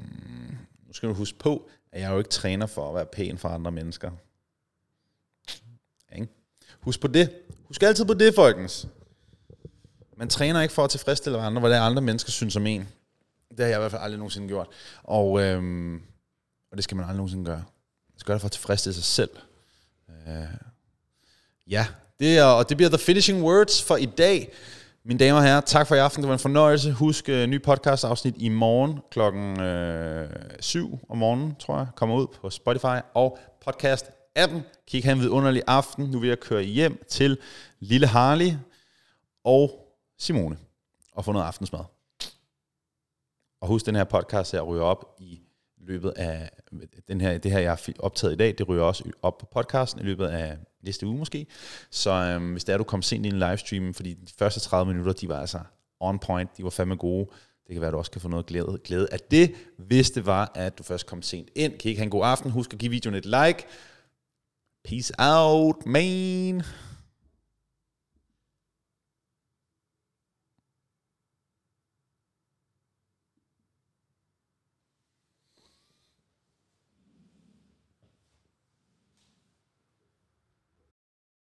[0.87, 3.39] Nu skal du huske på, at jeg er jo ikke træner for at være pæn
[3.39, 4.11] for andre mennesker.
[6.15, 6.29] Ikke?
[6.81, 7.31] Husk på det.
[7.65, 8.87] Husk altid på det, folkens.
[10.17, 12.89] Man træner ikke for at tilfredsstille andre, hvad det er andre mennesker synes om en.
[13.51, 14.69] Det har jeg i hvert fald aldrig nogensinde gjort.
[15.03, 15.95] Og, øhm,
[16.71, 17.65] og det skal man aldrig nogensinde gøre.
[18.13, 19.31] Man skal gøre det for at tilfredsstille sig selv.
[20.29, 20.45] Øh,
[21.67, 21.87] ja,
[22.21, 24.53] det er, og det bliver the finishing words for i dag.
[25.09, 26.23] Mine damer og herrer, tak for i aften.
[26.23, 26.93] Det var en fornøjelse.
[26.93, 30.31] Husk uh, ny podcast afsnit i morgen klokken øh,
[30.61, 34.63] 7 om morgenen, tror jeg, kommer ud på Spotify og podcast appen.
[34.87, 36.05] Kig have en vidunderlig aften.
[36.05, 37.39] Nu vil jeg køre hjem til
[37.81, 38.53] Lille Harley
[39.45, 39.71] og
[40.19, 40.59] Simone
[41.13, 41.85] og få noget aftensmad.
[43.61, 45.41] Og husk, den her podcast her ryger op i
[45.81, 46.51] løbet af
[47.09, 50.01] den her, det her, jeg har optaget i dag, det ryger også op på podcasten
[50.01, 51.47] i løbet af næste uge måske.
[51.91, 54.93] Så øhm, hvis det er, du kom sent i en livestream, fordi de første 30
[54.93, 55.59] minutter, de var altså
[56.01, 57.27] on point, de var fandme gode.
[57.67, 60.27] Det kan være, at du også kan få noget glæde, glæde af det, hvis det
[60.27, 61.73] var, at du først kom sent ind.
[61.73, 62.51] Kan I ikke have en god aften?
[62.51, 63.65] Husk at give videoen et like.
[64.85, 66.63] Peace out, man.